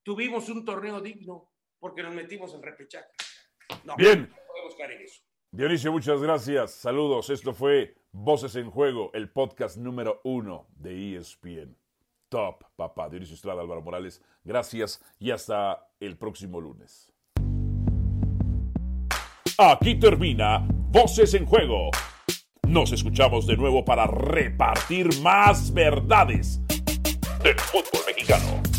tuvimos 0.03 0.49
un 0.49 0.65
torneo 0.65 1.01
digno 1.01 1.51
porque 1.79 2.03
nos 2.03 2.15
metimos 2.15 2.55
en 2.55 2.63
repechaje. 2.63 3.09
No, 3.85 3.97
Bien. 3.97 4.29
No 4.31 4.37
podemos 4.47 4.75
caer 4.77 4.93
en 4.93 5.03
eso. 5.03 5.23
Dionisio, 5.51 5.93
muchas 5.93 6.23
gracias. 6.23 6.73
Saludos. 6.73 7.29
Esto 7.31 7.53
fue 7.53 7.95
Voces 8.13 8.57
en 8.57 8.71
Juego, 8.71 9.11
el 9.15 9.31
podcast 9.31 9.77
número 9.77 10.21
uno 10.25 10.67
de 10.77 11.17
ESPN. 11.17 11.77
Top, 12.29 12.65
papá. 12.77 13.09
Dionisio 13.09 13.35
Estrada, 13.35 13.61
Álvaro 13.61 13.83
Morales. 13.83 14.23
Gracias 14.45 15.03
y 15.19 15.31
hasta 15.31 15.91
el 16.01 16.17
próximo 16.17 16.61
lunes. 16.61 17.13
Aquí 19.59 19.99
termina 19.99 20.67
Voces 20.69 21.35
en 21.35 21.47
Juego. 21.47 21.91
Nos 22.67 22.93
escuchamos 22.93 23.47
de 23.47 23.57
nuevo 23.57 23.85
para 23.85 24.07
repartir 24.07 25.21
más 25.21 25.75
verdades 25.75 26.63
del 27.43 27.59
fútbol 27.59 28.03
mexicano. 28.07 28.72